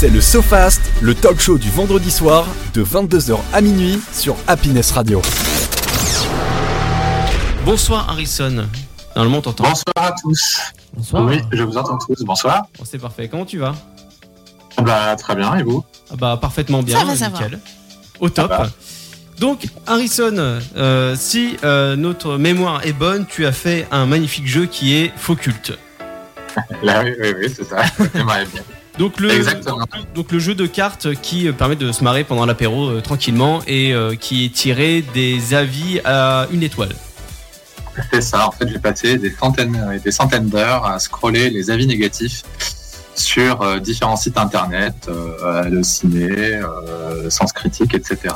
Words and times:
C'est 0.00 0.10
le 0.10 0.20
SoFast, 0.20 0.80
le 1.02 1.12
talk 1.12 1.40
show 1.40 1.58
du 1.58 1.70
vendredi 1.70 2.12
soir 2.12 2.46
de 2.72 2.84
22h 2.84 3.36
à 3.52 3.60
minuit 3.60 4.00
sur 4.12 4.36
Happiness 4.46 4.92
Radio. 4.92 5.20
Bonsoir 7.64 8.08
Harrison. 8.08 8.68
Normalement, 9.16 9.38
on 9.38 9.40
t'entend. 9.40 9.64
Bonsoir 9.64 9.94
à 9.96 10.14
tous. 10.22 10.60
Bonsoir. 10.92 11.24
Oui, 11.24 11.40
je 11.50 11.64
vous 11.64 11.76
entends 11.76 11.98
tous. 11.98 12.22
Bonsoir. 12.22 12.68
Bon, 12.78 12.84
c'est 12.88 12.98
parfait. 12.98 13.26
Comment 13.26 13.44
tu 13.44 13.58
vas? 13.58 13.74
Bah, 14.80 15.16
très 15.16 15.34
bien, 15.34 15.56
et 15.56 15.64
vous? 15.64 15.84
Ah 16.12 16.14
Bah, 16.16 16.38
parfaitement 16.40 16.84
bien. 16.84 17.00
Ça 17.00 17.04
va, 17.04 17.16
ça 17.16 17.30
nickel. 17.30 17.58
Au 18.20 18.28
top. 18.28 18.52
Ça 18.52 18.56
va. 18.56 18.70
Donc, 19.40 19.66
Harrison, 19.84 20.60
euh, 20.76 21.16
si 21.18 21.56
euh, 21.64 21.96
notre 21.96 22.36
mémoire 22.36 22.86
est 22.86 22.92
bonne, 22.92 23.26
tu 23.26 23.46
as 23.46 23.52
fait 23.52 23.88
un 23.90 24.06
magnifique 24.06 24.46
jeu 24.46 24.66
qui 24.66 24.94
est 24.94 25.12
Faux 25.16 25.34
Culte. 25.34 25.76
Là, 26.84 27.02
oui, 27.02 27.14
oui, 27.20 27.34
oui, 27.36 27.52
c'est 27.52 27.64
ça. 27.64 27.82
Bien. 28.14 28.62
Donc 28.98 29.20
le, 29.20 29.30
Exactement. 29.30 29.78
donc 30.14 30.32
le 30.32 30.38
jeu 30.40 30.54
de 30.54 30.66
cartes 30.66 31.14
qui 31.22 31.46
euh, 31.48 31.52
permet 31.52 31.76
de 31.76 31.92
se 31.92 32.02
marrer 32.02 32.24
pendant 32.24 32.46
l'apéro 32.46 32.88
euh, 32.88 33.00
tranquillement 33.00 33.60
et 33.66 33.94
euh, 33.94 34.16
qui 34.16 34.44
est 34.46 34.52
tiré 34.52 35.02
des 35.14 35.54
avis 35.54 36.00
à 36.04 36.46
une 36.50 36.62
étoile. 36.64 36.94
C'est 38.12 38.20
ça. 38.20 38.48
En 38.48 38.50
fait, 38.52 38.68
j'ai 38.68 38.78
passé 38.78 39.16
des 39.18 39.30
centaines 39.30 39.92
et 39.94 39.98
des 40.00 40.10
centaines 40.12 40.48
d'heures 40.48 40.84
à 40.84 40.98
scroller 40.98 41.50
les 41.50 41.70
avis 41.70 41.86
négatifs 41.86 42.42
sur 43.14 43.62
euh, 43.62 43.80
différents 43.80 44.14
sites 44.16 44.38
internet, 44.38 45.10
Allociné, 45.44 46.30
euh, 46.56 47.28
Sens 47.30 47.52
Critique, 47.52 47.92
etc., 47.94 48.32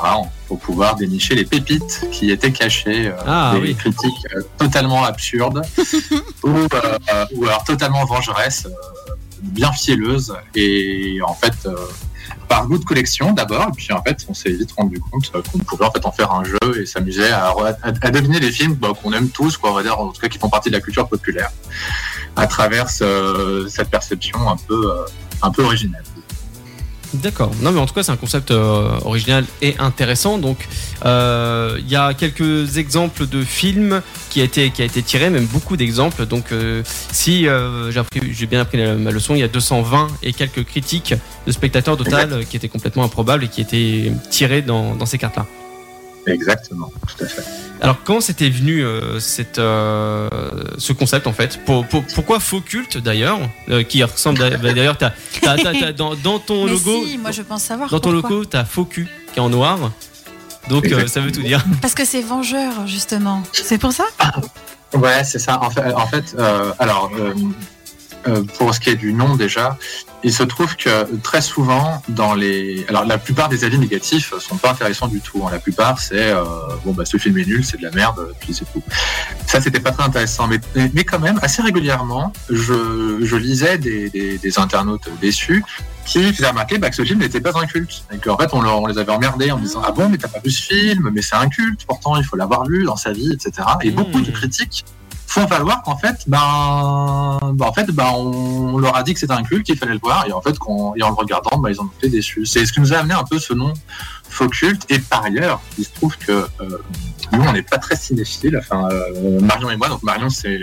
pour 0.49 0.59
pouvoir 0.59 0.95
dénicher 0.95 1.35
les 1.35 1.45
pépites 1.45 2.05
qui 2.11 2.31
étaient 2.31 2.51
cachées, 2.51 3.09
Ah, 3.25 3.53
des 3.55 3.61
oui. 3.61 3.75
critiques 3.75 4.27
totalement 4.57 5.05
absurdes 5.05 5.61
ou, 6.43 6.49
ou 7.35 7.45
alors 7.45 7.63
totalement 7.63 8.03
vengeresses, 8.03 8.67
bien 9.43 9.71
fielleuses 9.71 10.35
et 10.55 11.19
en 11.25 11.33
fait 11.35 11.53
euh, 11.65 11.75
par 12.47 12.67
goût 12.67 12.77
de 12.77 12.85
collection 12.85 13.33
d'abord, 13.33 13.67
et 13.69 13.71
puis 13.75 13.91
en 13.93 14.01
fait 14.01 14.25
on 14.29 14.33
s'est 14.33 14.51
vite 14.51 14.71
rendu 14.73 14.99
compte 14.99 15.31
euh, 15.35 15.41
qu'on 15.51 15.59
pouvait 15.59 15.85
en 15.85 15.91
fait 15.91 16.05
en 16.05 16.11
faire 16.11 16.31
un 16.31 16.43
jeu 16.43 16.57
et 16.81 16.85
s'amuser 16.85 17.29
à, 17.29 17.53
à, 17.81 18.11
deviner 18.11 18.39
les 18.39 18.51
films 18.51 18.75
bah, 18.75 18.89
qu'on 19.01 19.11
aime 19.13 19.29
tous, 19.29 19.57
quoi, 19.57 19.71
on 19.71 19.73
va 19.75 19.83
dire 19.83 19.99
en 19.99 20.09
tout 20.09 20.21
cas 20.21 20.27
qui 20.29 20.39
font 20.39 20.49
partie 20.49 20.69
de 20.69 20.75
la 20.75 20.81
culture 20.81 21.07
populaire, 21.07 21.51
à 22.35 22.47
travers 22.47 22.89
ce- 22.89 23.67
cette 23.69 23.89
perception 23.89 24.49
un 24.49 24.57
peu 24.57 24.91
euh, 24.91 25.05
un 25.41 25.51
peu 25.51 25.63
originale. 25.63 26.03
D'accord. 27.13 27.51
Non, 27.61 27.71
mais 27.71 27.79
en 27.79 27.85
tout 27.85 27.93
cas, 27.93 28.01
c'est 28.03 28.11
un 28.11 28.15
concept 28.17 28.49
euh, 28.51 28.89
original 29.05 29.45
et 29.61 29.75
intéressant. 29.77 30.37
Donc, 30.39 30.67
euh, 31.05 31.77
il 31.79 31.87
y 31.89 31.95
a 31.95 32.13
quelques 32.13 32.77
exemples 32.77 33.27
de 33.27 33.43
films 33.43 34.01
qui 34.31 34.41
a 34.41 34.43
été 34.43 34.71
qui 34.71 34.81
a 34.81 34.85
été 34.85 35.03
tiré, 35.03 35.29
même 35.29 35.45
beaucoup 35.45 35.77
d'exemples. 35.77 36.25
Donc, 36.25 36.51
euh, 36.51 36.81
si 37.11 37.45
j'ai 38.31 38.45
bien 38.47 38.61
appris 38.61 38.77
la- 38.79 38.95
ma 38.95 39.11
leçon, 39.11 39.35
il 39.35 39.39
y 39.41 39.43
a 39.43 39.47
220 39.47 40.07
et 40.23 40.33
quelques 40.33 40.63
critiques 40.65 41.13
de 41.45 41.51
spectateurs 41.51 41.97
total 41.97 42.45
qui 42.47 42.57
étaient 42.57 42.67
complètement 42.69 43.03
improbables 43.03 43.43
et 43.43 43.47
qui 43.47 43.61
étaient 43.61 44.11
tirés 44.31 44.61
dans, 44.63 44.95
dans 44.95 45.05
ces 45.05 45.17
cartes-là. 45.19 45.45
Exactement, 46.25 46.91
tout 47.07 47.23
à 47.23 47.27
fait. 47.27 47.43
Alors, 47.81 47.97
comment 48.03 48.21
c'était 48.21 48.49
venu 48.49 48.81
euh, 48.83 49.19
cette, 49.19 49.59
euh, 49.59 50.29
ce 50.77 50.93
concept 50.93 51.27
en 51.27 51.33
fait? 51.33 51.59
Pour, 51.65 51.85
pour- 51.85 52.03
Pourquoi 52.15 52.39
faux 52.39 52.61
culte 52.61 52.97
d'ailleurs, 52.97 53.39
euh, 53.69 53.83
qui 53.83 54.01
ressemble 54.03 54.39
bah, 54.61 54.71
d'ailleurs 54.73 54.97
dans, 55.97 56.15
dans 56.15 56.39
ton 56.39 56.63
Mais 56.65 56.71
logo, 56.71 57.05
si, 57.05 57.17
moi 57.17 57.31
je 57.31 57.41
pense 57.41 57.63
savoir. 57.63 57.89
dans 57.89 57.99
ton 57.99 58.11
logo, 58.11 58.45
t'as 58.45 58.63
faux 58.63 58.85
cul 58.85 59.07
qui 59.33 59.39
est 59.39 59.41
en 59.41 59.49
noir. 59.49 59.91
Donc 60.69 60.85
euh, 60.85 61.07
ça 61.07 61.19
veut 61.19 61.31
tout 61.33 61.41
dire. 61.41 61.65
Parce 61.81 61.93
que 61.93 62.05
c'est 62.05 62.21
vengeur, 62.21 62.87
justement. 62.87 63.43
C'est 63.51 63.77
pour 63.77 63.91
ça? 63.91 64.05
Ouais, 64.93 65.23
c'est 65.25 65.39
ça. 65.39 65.59
En 65.61 65.69
fait, 65.69 65.91
en 65.93 66.07
fait 66.07 66.35
euh, 66.39 66.71
alors, 66.79 67.11
euh, 67.19 67.33
euh, 68.29 68.43
pour 68.57 68.73
ce 68.73 68.79
qui 68.79 68.91
est 68.91 68.95
du 68.95 69.11
nom 69.13 69.35
déjà, 69.35 69.77
il 70.23 70.33
se 70.33 70.43
trouve 70.43 70.75
que 70.77 71.15
très 71.21 71.41
souvent, 71.41 72.01
dans 72.07 72.33
les. 72.33 72.85
Alors, 72.89 73.05
la 73.05 73.17
plupart 73.17 73.49
des 73.49 73.63
avis 73.65 73.77
négatifs 73.77 74.33
sont 74.39 74.57
pas 74.57 74.71
intéressants 74.71 75.07
du 75.07 75.19
tout. 75.19 75.43
hein. 75.45 75.49
La 75.51 75.59
plupart, 75.59 75.99
c'est 75.99 76.31
euh, 76.31 76.43
bon, 76.85 76.93
bah, 76.93 77.03
ce 77.05 77.17
film 77.17 77.37
est 77.37 77.45
nul, 77.45 77.63
c'est 77.65 77.77
de 77.77 77.83
la 77.83 77.91
merde, 77.91 78.33
puis 78.39 78.53
c'est 78.53 78.65
tout. 78.71 78.81
Ça, 79.47 79.59
c'était 79.61 79.79
pas 79.79 79.91
très 79.91 80.03
intéressant. 80.03 80.47
Mais, 80.47 80.59
mais, 80.93 81.03
quand 81.03 81.19
même, 81.19 81.39
assez 81.41 81.61
régulièrement, 81.61 82.31
je, 82.49 83.19
je 83.21 83.35
lisais 83.35 83.77
des, 83.77 84.09
des, 84.09 84.37
des 84.37 84.59
internautes 84.59 85.09
déçus 85.21 85.63
qui 86.05 86.33
faisaient 86.33 86.49
remarquer 86.49 86.77
bah, 86.79 86.89
que 86.89 86.95
ce 86.95 87.03
film 87.05 87.19
n'était 87.19 87.39
pas 87.41 87.51
un 87.57 87.65
culte. 87.65 88.03
Et 88.13 88.17
qu'en 88.17 88.37
fait, 88.37 88.49
on, 88.53 88.61
leur- 88.61 88.81
on 88.81 88.87
les 88.87 88.97
avait 88.97 89.11
emmerdés 89.11 89.51
en 89.51 89.57
disant 89.57 89.81
Ah 89.85 89.91
bon, 89.91 90.09
mais 90.09 90.17
t'as 90.17 90.27
pas 90.27 90.39
vu 90.43 90.51
ce 90.51 90.61
film, 90.63 91.09
mais 91.13 91.21
c'est 91.21 91.35
un 91.35 91.47
culte, 91.49 91.85
pourtant 91.85 92.15
il 92.17 92.23
faut 92.25 92.35
l'avoir 92.35 92.65
vu 92.65 92.83
dans 92.83 92.95
sa 92.97 93.11
vie, 93.11 93.31
etc. 93.33 93.67
Et 93.83 93.91
Mmh. 93.91 93.95
beaucoup 93.95 94.21
de 94.21 94.31
critiques 94.31 94.85
font 95.33 95.45
valoir 95.45 95.81
qu'en 95.81 95.97
fait, 95.97 96.17
ben, 96.27 97.39
ben, 97.53 97.65
en 97.65 97.73
fait, 97.73 97.87
ben, 97.91 98.05
on 98.15 98.77
leur 98.77 98.95
a 98.95 99.01
dit 99.03 99.13
que 99.15 99.19
c'était 99.19 99.33
un 99.33 99.41
culte, 99.43 99.65
qu'il 99.65 99.77
fallait 99.77 99.93
le 99.93 99.99
voir, 99.99 100.25
et 100.27 100.31
en 100.31 100.41
fait, 100.41 100.57
qu'on- 100.59 100.93
et 100.95 101.01
en 101.01 101.09
le 101.09 101.15
regardant, 101.15 101.57
ben, 101.57 101.69
ils 101.71 101.81
ont 101.81 101.89
été 101.97 102.09
déçus. 102.09 102.45
C'est 102.45 102.65
ce 102.65 102.71
qui 102.73 102.79
nous 102.81 102.93
a 102.93 102.97
amené 102.97 103.15
un 103.15 103.23
peu 103.23 103.39
ce 103.39 103.53
nom 103.53 103.73
faux 104.29 104.47
culte. 104.47 104.85
Et 104.89 104.99
par 104.99 105.23
ailleurs, 105.23 105.59
il 105.79 105.85
se 105.85 105.91
trouve 105.93 106.15
que 106.17 106.31
euh, 106.31 106.77
nous, 107.31 107.41
on 107.41 107.51
n'est 107.53 107.63
pas 107.63 107.77
très 107.79 107.95
cinéphiles. 107.95 108.57
Enfin, 108.59 108.87
euh, 108.91 109.39
Marion 109.41 109.69
et 109.71 109.75
moi, 109.77 109.89
donc 109.89 110.03
Marion, 110.03 110.29
c'est 110.29 110.61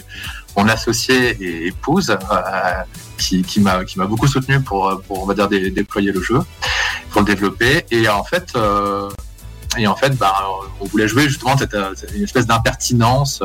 mon 0.57 0.69
associé 0.69 1.37
et 1.41 1.67
épouse, 1.69 2.11
euh, 2.11 2.73
qui, 3.19 3.43
qui 3.43 3.61
m'a 3.61 3.83
beaucoup 4.07 4.27
soutenu 4.29 4.61
pour, 4.61 5.01
pour 5.07 5.23
on 5.23 5.27
va 5.27 5.35
dire 5.35 5.49
dé- 5.49 5.71
déployer 5.71 6.13
le 6.13 6.23
jeu, 6.23 6.41
pour 7.11 7.23
le 7.23 7.27
développer. 7.27 7.85
Et 7.91 8.09
en 8.09 8.23
fait. 8.25 8.53
euh, 8.57 9.09
et 9.79 9.87
en 9.87 9.95
fait, 9.95 10.11
ben, 10.19 10.33
on 10.81 10.85
voulait 10.87 11.07
jouer 11.07 11.29
justement 11.29 11.57
cette, 11.57 11.75
euh, 11.75 11.95
une 12.17 12.25
espèce 12.25 12.45
d'impertinence 12.45 13.41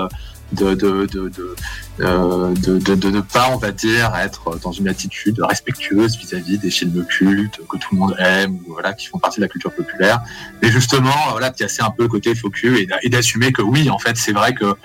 de 0.55 0.73
de 0.73 1.05
de 1.05 1.29
de, 1.29 1.55
euh, 2.01 2.53
ne 2.57 3.21
pas, 3.21 3.49
on 3.51 3.57
va 3.57 3.71
dire, 3.71 4.13
être 4.15 4.57
dans 4.59 4.71
une 4.71 4.87
attitude 4.87 5.39
respectueuse 5.41 6.17
vis-à-vis 6.17 6.57
des 6.57 6.69
films 6.69 7.05
cultes 7.05 7.59
que 7.69 7.77
tout 7.77 7.89
le 7.93 7.99
monde 7.99 8.15
aime, 8.19 8.55
ou 8.67 8.73
voilà, 8.73 8.93
qui 8.93 9.07
font 9.07 9.19
partie 9.19 9.39
de 9.39 9.45
la 9.45 9.49
culture 9.49 9.73
populaire. 9.73 10.21
Mais 10.61 10.69
justement, 10.71 11.09
euh, 11.09 11.31
voilà, 11.31 11.49
de 11.49 11.57
casser 11.57 11.81
un 11.81 11.91
peu 11.91 12.03
le 12.03 12.09
côté 12.09 12.33
faux 12.35 12.49
cul 12.49 12.79
et 12.79 12.85
d'a- 12.85 12.99
et 13.03 13.09
d'assumer 13.09 13.51
que 13.51 13.61
oui, 13.61 13.89
en 13.89 13.99
fait, 13.99 14.17
c'est 14.17 14.33
vrai 14.33 14.53
que 14.53 14.75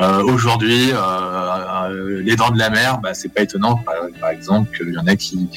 euh, 0.00 0.22
aujourd'hui, 0.22 0.92
euh, 0.92 0.96
euh, 0.96 2.22
les 2.22 2.34
dents 2.34 2.50
de 2.50 2.58
la 2.58 2.70
mer, 2.70 2.98
bah, 2.98 3.12
c'est 3.12 3.28
pas 3.28 3.42
étonnant, 3.42 3.76
par, 4.20 4.30
exemple, 4.30 4.74
qu'il 4.74 4.94
y 4.94 4.98
en 4.98 5.06
a 5.06 5.14
qui, 5.14 5.50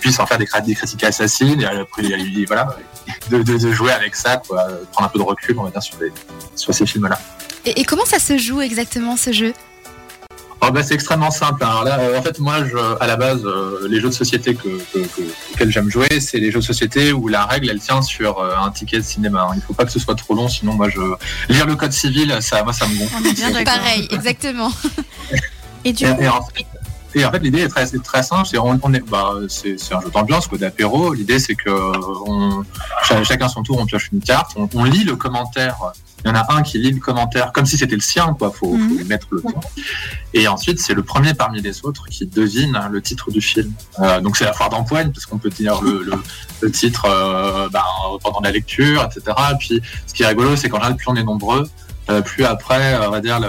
puissent 0.00 0.20
en 0.20 0.26
faire 0.26 0.38
des, 0.38 0.46
critiques 0.46 1.02
assassines, 1.02 1.60
et 1.60 1.64
après, 1.64 2.02
voilà, 2.46 2.76
de, 3.30 3.42
de, 3.42 3.58
de 3.58 3.72
jouer 3.72 3.90
avec 3.90 4.14
ça, 4.14 4.36
quoi, 4.36 4.64
prendre 4.92 5.08
un 5.08 5.10
peu 5.10 5.18
de 5.18 5.24
recul, 5.24 5.58
on 5.58 5.64
va 5.64 5.70
dire, 5.70 5.82
sur, 5.82 5.98
sur 6.54 6.72
ces 6.72 6.86
films-là. 6.86 7.18
Et, 7.66 7.80
et 7.80 7.84
comment 7.84 8.04
ça 8.04 8.18
se 8.18 8.38
joue 8.38 8.60
exactement 8.60 9.16
ce 9.16 9.32
jeu? 9.32 9.52
Oh, 10.64 10.70
bah, 10.70 10.82
c'est 10.84 10.94
extrêmement 10.94 11.32
simple. 11.32 11.64
Alors 11.64 11.82
là, 11.82 11.98
euh, 11.98 12.18
en 12.18 12.22
fait, 12.22 12.38
moi, 12.38 12.64
je, 12.64 12.76
à 13.00 13.06
la 13.08 13.16
base, 13.16 13.42
euh, 13.44 13.88
les 13.90 14.00
jeux 14.00 14.08
de 14.10 14.14
société 14.14 14.54
que, 14.54 14.68
que, 14.92 14.98
que- 14.98 15.22
auxquels 15.52 15.70
j'aime 15.72 15.90
jouer, 15.90 16.20
c'est 16.20 16.38
les 16.38 16.52
jeux 16.52 16.60
de 16.60 16.64
société 16.64 17.12
où 17.12 17.26
la 17.26 17.46
règle, 17.46 17.68
elle 17.68 17.80
tient 17.80 18.00
sur 18.00 18.38
euh, 18.38 18.54
un 18.56 18.70
ticket 18.70 18.98
de 18.98 19.02
cinéma. 19.04 19.48
hein. 19.50 19.54
Il 19.56 19.62
faut 19.62 19.72
pas 19.74 19.84
que 19.84 19.90
ce 19.90 19.98
soit 19.98 20.14
trop 20.14 20.34
long, 20.34 20.48
sinon, 20.48 20.74
moi, 20.74 20.88
je 20.88 21.00
lire 21.52 21.66
le 21.66 21.74
code 21.74 21.90
civil, 21.92 22.36
ça, 22.40 22.62
moi, 22.62 22.72
ça 22.72 22.86
me 22.86 22.96
gonfle. 22.96 23.12
On 23.20 23.24
est 23.28 23.32
bien 23.32 23.50
d'accord. 23.50 23.74
Pareil, 23.74 24.06
exactement. 24.10 24.70
Et 25.84 25.92
du 25.92 26.04
Et, 26.04 26.14
coup, 26.14 26.22
et 26.22 26.28
en 26.28 26.44
fait, 26.44 26.64
et 27.16 27.24
en 27.24 27.32
fait, 27.32 27.40
l'idée 27.40 27.62
est 27.62 27.68
très, 27.68 27.84
très 27.86 28.22
simple. 28.22 28.46
C'est 28.48 28.56
on, 28.56 28.78
on 28.84 28.94
est, 28.94 29.00
bah, 29.00 29.32
c'est, 29.48 29.76
c'est 29.80 29.94
un 29.94 30.00
jeu 30.00 30.10
d'ambiance, 30.10 30.46
quoi, 30.46 30.58
d'apéro. 30.58 31.12
L'idée, 31.12 31.40
c'est 31.40 31.56
que 31.56 31.70
on, 32.24 32.62
cha- 33.02 33.24
chacun 33.24 33.48
son 33.48 33.64
tour, 33.64 33.78
on 33.80 33.84
pioche 33.86 34.10
une 34.12 34.20
carte, 34.20 34.52
on, 34.54 34.68
on 34.74 34.84
lit 34.84 35.02
le 35.02 35.16
commentaire. 35.16 35.76
Il 36.24 36.28
y 36.28 36.30
en 36.30 36.34
a 36.36 36.46
un 36.54 36.62
qui 36.62 36.78
lit 36.78 36.92
le 36.92 37.00
commentaire 37.00 37.52
comme 37.52 37.66
si 37.66 37.76
c'était 37.76 37.94
le 37.96 38.00
sien, 38.00 38.34
quoi. 38.38 38.52
Faut, 38.52 38.74
Mhm. 38.76 38.98
faut 38.98 39.04
mettre 39.06 39.26
le 39.30 39.42
temps. 39.42 39.60
Et 40.34 40.46
ensuite, 40.48 40.78
c'est 40.80 40.94
le 40.94 41.02
premier 41.02 41.34
parmi 41.34 41.60
les 41.60 41.84
autres 41.84 42.04
qui 42.08 42.26
devine 42.26 42.78
le 42.90 43.02
titre 43.02 43.30
du 43.30 43.40
film. 43.40 43.72
Euh, 43.98 44.20
donc 44.20 44.36
c'est 44.36 44.44
la 44.44 44.52
foire 44.52 44.70
d'empoigne, 44.70 45.10
parce 45.12 45.26
qu'on 45.26 45.38
peut 45.38 45.50
dire 45.50 45.82
le, 45.82 46.02
le, 46.04 46.12
le 46.60 46.70
titre 46.70 47.06
euh, 47.06 47.68
bah, 47.70 47.84
pendant 48.22 48.40
la 48.40 48.50
lecture, 48.52 49.02
etc. 49.04 49.36
Et 49.52 49.56
puis, 49.58 49.80
ce 50.06 50.14
qui 50.14 50.22
est 50.22 50.26
rigolo, 50.26 50.56
c'est 50.56 50.68
qu'en 50.68 50.78
général, 50.78 50.96
plus 50.96 51.06
on 51.08 51.16
est 51.16 51.24
nombreux, 51.24 51.68
euh, 52.10 52.20
plus 52.20 52.44
après, 52.44 52.96
on 53.06 53.10
va 53.10 53.20
dire, 53.20 53.38
le, 53.38 53.48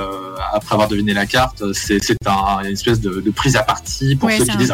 après 0.54 0.74
avoir 0.76 0.88
deviné 0.88 1.14
la 1.14 1.26
carte, 1.26 1.64
c'est 1.74 2.00
un, 2.28 2.60
une 2.64 2.74
espèce 2.74 3.00
de, 3.02 3.20
de 3.22 3.32
prise 3.32 3.56
à 3.56 3.64
partie 3.64 4.16
pour 4.16 4.28
Ouais, 4.30 4.38
ceux 4.40 4.46
c'est 4.46 4.52
qui 4.52 4.58
un 4.58 4.60
disent 4.60 4.74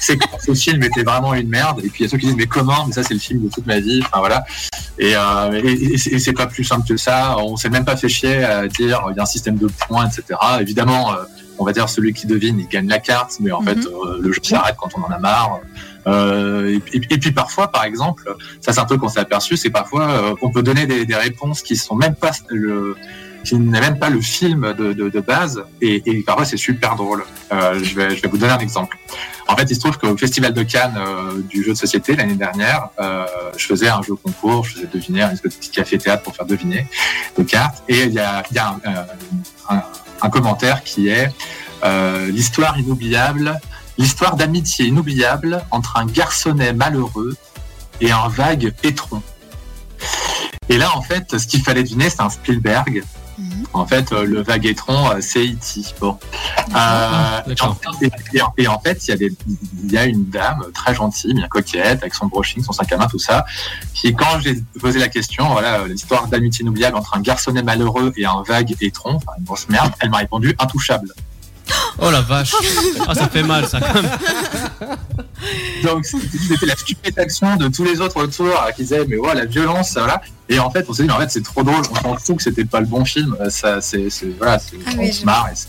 c'est 0.00 0.16
que 0.18 0.24
ce 0.44 0.52
film 0.54 0.82
était 0.82 1.02
vraiment 1.02 1.34
une 1.34 1.48
merde 1.48 1.80
et 1.82 1.88
puis 1.88 2.00
il 2.00 2.02
y 2.04 2.06
a 2.06 2.10
ceux 2.10 2.18
qui 2.18 2.26
disent 2.26 2.36
mais 2.36 2.46
comment? 2.46 2.86
Mais 2.86 2.92
ça 2.92 3.02
c'est 3.02 3.14
le 3.14 3.20
film 3.20 3.42
de 3.44 3.48
toute 3.48 3.66
ma 3.66 3.80
vie 3.80 4.02
enfin 4.04 4.18
voilà 4.18 4.44
et, 4.98 5.14
euh, 5.16 5.60
et, 5.64 5.94
et 6.14 6.18
c'est- 6.18 6.32
pas 6.32 6.46
plus 6.46 6.64
simple 6.64 6.86
que 6.86 6.96
ça. 6.96 7.36
On 7.38 7.56
s'est 7.56 7.70
même 7.70 7.84
pas 7.84 7.96
fait 7.96 8.08
chier 8.08 8.44
à 8.44 8.66
dire 8.68 9.04
il 9.10 9.16
y 9.16 9.18
a 9.20 9.22
un 9.22 9.26
système 9.26 9.56
de 9.56 9.66
points 9.86 10.06
etc 10.08 10.38
évidemment 10.60 11.12
euh, 11.12 11.16
on 11.58 11.64
va 11.64 11.72
dire 11.72 11.88
celui 11.88 12.12
qui 12.12 12.26
devine 12.26 12.58
il 12.58 12.66
gagne 12.68 12.88
la 12.88 12.98
carte 12.98 13.32
mais 13.40 13.52
en 13.52 13.60
Mhm. 13.60 13.66
fait 13.68 13.86
euh, 13.86 14.18
le 14.20 14.32
jeu 14.32 14.40
s'arrête 14.42 14.76
quand 14.78 14.90
on 14.96 15.02
en 15.02 15.10
a 15.10 15.18
marre. 15.18 15.60
Euh, 16.06 16.78
et, 16.92 17.00
puis 17.18 17.32
parfois 17.32 17.70
par 17.72 17.84
exemple 17.84 18.24
ça 18.60 18.72
c'est 18.72 18.80
un 18.80 18.84
truc 18.84 19.00
qu'on 19.00 19.08
s'est 19.08 19.20
aperçu 19.20 19.56
c'est 19.56 19.70
parfois 19.70 20.10
euh, 20.10 20.34
on 20.42 20.50
peut 20.50 20.62
donner 20.62 20.86
des, 20.86 21.06
des 21.06 21.14
réponses 21.14 21.62
qui 21.62 21.76
sont 21.76 21.94
même 21.96 22.14
pas 22.14 22.32
le 22.50 22.94
qui 23.44 23.56
n'est 23.56 23.80
même 23.80 23.98
pas 23.98 24.10
le 24.10 24.20
film 24.20 24.72
de, 24.72 24.92
de, 24.92 25.20
base 25.20 25.62
et, 25.80 26.02
et 26.06 26.22
parfois 26.22 26.44
c'est 26.44 26.56
super 26.56 26.96
drôle 26.96 27.24
euh, 27.52 27.78
je, 27.82 27.94
vais, 27.94 28.16
je 28.16 28.22
vais 28.22 28.28
vous 28.28 28.38
donner 28.38 28.52
un 28.52 28.58
exemple 28.58 28.96
en 29.46 29.56
fait, 29.56 29.64
il 29.64 29.74
se 29.74 29.80
trouve 29.80 29.98
qu'au 29.98 30.16
Festival 30.16 30.54
de 30.54 30.62
Cannes 30.62 30.96
euh, 30.96 31.42
du 31.42 31.62
jeu 31.62 31.72
de 31.74 31.76
société 31.76 32.16
l'année 32.16 32.34
dernière, 32.34 32.88
euh, 32.98 33.26
je 33.58 33.66
faisais 33.66 33.88
un 33.88 34.00
jeu 34.00 34.14
concours, 34.14 34.64
je 34.64 34.76
faisais 34.76 34.88
deviner 34.90 35.20
un 35.20 35.36
petit 35.36 35.68
café 35.68 35.98
théâtre 35.98 36.22
pour 36.22 36.34
faire 36.34 36.46
deviner 36.46 36.88
des 37.36 37.44
cartes. 37.44 37.82
Et 37.86 38.04
il 38.04 38.14
y 38.14 38.18
a, 38.20 38.42
y 38.52 38.58
a 38.58 38.74
un, 39.68 39.76
un- 40.22 40.30
commentaire 40.30 40.82
qui 40.82 41.08
est 41.08 41.28
l'histoire 42.30 42.78
inoubliable 42.78 43.60
l'histoire 43.98 44.36
d'amitié 44.36 44.86
inoubliable 44.86 45.62
entre 45.70 45.96
un 45.96 46.06
garçonnet 46.06 46.72
malheureux 46.72 47.36
et 48.00 48.10
un 48.10 48.28
vague 48.28 48.72
pétron. 48.82 49.22
Et 50.68 50.78
là, 50.78 50.96
en 50.96 51.02
fait, 51.02 51.38
ce 51.38 51.46
qu'il 51.46 51.62
fallait 51.62 51.82
deviner, 51.82 52.10
c'est 52.10 52.20
un 52.20 52.30
Spielberg. 52.30 53.04
En 53.72 53.86
fait, 53.86 54.12
euh, 54.12 54.24
le 54.24 54.42
vague 54.42 54.64
étron, 54.66 55.10
euh, 55.10 55.18
c'est 55.20 55.44
E.T. 55.44 55.82
Bon. 56.00 56.16
Euh, 56.74 57.40
et, 58.02 58.06
et- 58.34 58.62
et 58.64 58.68
en 58.68 58.78
fait, 58.80 59.06
il 59.06 59.10
y, 59.10 59.12
a 59.12 59.16
des- 59.16 59.36
il 59.84 59.92
y 59.92 59.98
a 59.98 60.04
une 60.04 60.24
dame 60.30 60.62
très 60.72 60.94
gentille, 60.94 61.34
bien 61.34 61.48
coquette, 61.48 62.02
avec 62.02 62.14
son 62.14 62.26
brushing, 62.26 62.62
son 62.62 62.72
sac 62.72 62.92
à 62.92 62.96
main, 62.96 63.06
tout 63.06 63.18
ça, 63.18 63.44
qui, 63.92 64.14
quand 64.14 64.38
j'ai 64.40 64.62
posé 64.80 64.98
la 64.98 65.08
question, 65.08 65.48
voilà, 65.50 65.86
l'histoire 65.86 66.28
d'amitié 66.28 66.62
inoubliable 66.62 66.96
entre 66.96 67.16
un 67.16 67.20
garçonnet 67.20 67.62
malheureux 67.62 68.12
et 68.16 68.24
un 68.26 68.42
vague 68.46 68.74
étron, 68.80 69.14
enfin 69.16 69.32
une 69.38 69.44
grosse 69.44 69.68
merde, 69.68 69.92
elle 70.00 70.10
m'a 70.10 70.18
répondu 70.18 70.54
intouchable. 70.58 71.12
Oh 72.00 72.10
la 72.10 72.20
vache. 72.22 72.52
Ah, 73.06 73.14
ça 73.14 73.28
fait 73.28 73.42
mal, 73.42 73.66
ça, 73.68 73.80
quand 73.80 73.94
même. 73.94 74.10
Donc 75.82 76.04
c'était 76.06 76.66
la 76.66 76.76
stupéfaction 76.76 77.56
de 77.56 77.68
tous 77.68 77.84
les 77.84 78.00
autres 78.00 78.22
autour 78.22 78.46
euh, 78.46 78.70
qui 78.74 78.82
disaient 78.82 79.04
mais 79.06 79.16
ouais 79.16 79.34
la 79.34 79.44
violence 79.44 79.92
voilà. 79.94 80.20
Et 80.48 80.58
en 80.58 80.70
fait 80.70 80.84
on 80.88 80.92
s'est 80.94 81.02
dit 81.02 81.08
mais 81.08 81.14
en 81.14 81.18
fait 81.18 81.30
c'est 81.30 81.42
trop 81.44 81.62
drôle. 81.62 81.82
On 81.90 81.94
s'en 82.02 82.16
fout 82.16 82.36
que 82.36 82.42
c'était 82.42 82.64
pas 82.64 82.80
le 82.80 82.86
bon 82.86 83.04
film. 83.04 83.36
Ça 83.50 83.80
c'est 83.80 84.08
voilà 84.38 84.58
c'est 84.58 84.76
Ah 84.86 84.90
on 84.96 85.00
oui, 85.00 85.12
se 85.12 85.24
marre. 85.24 85.48
et 85.50 85.54
c'est- 85.56 85.68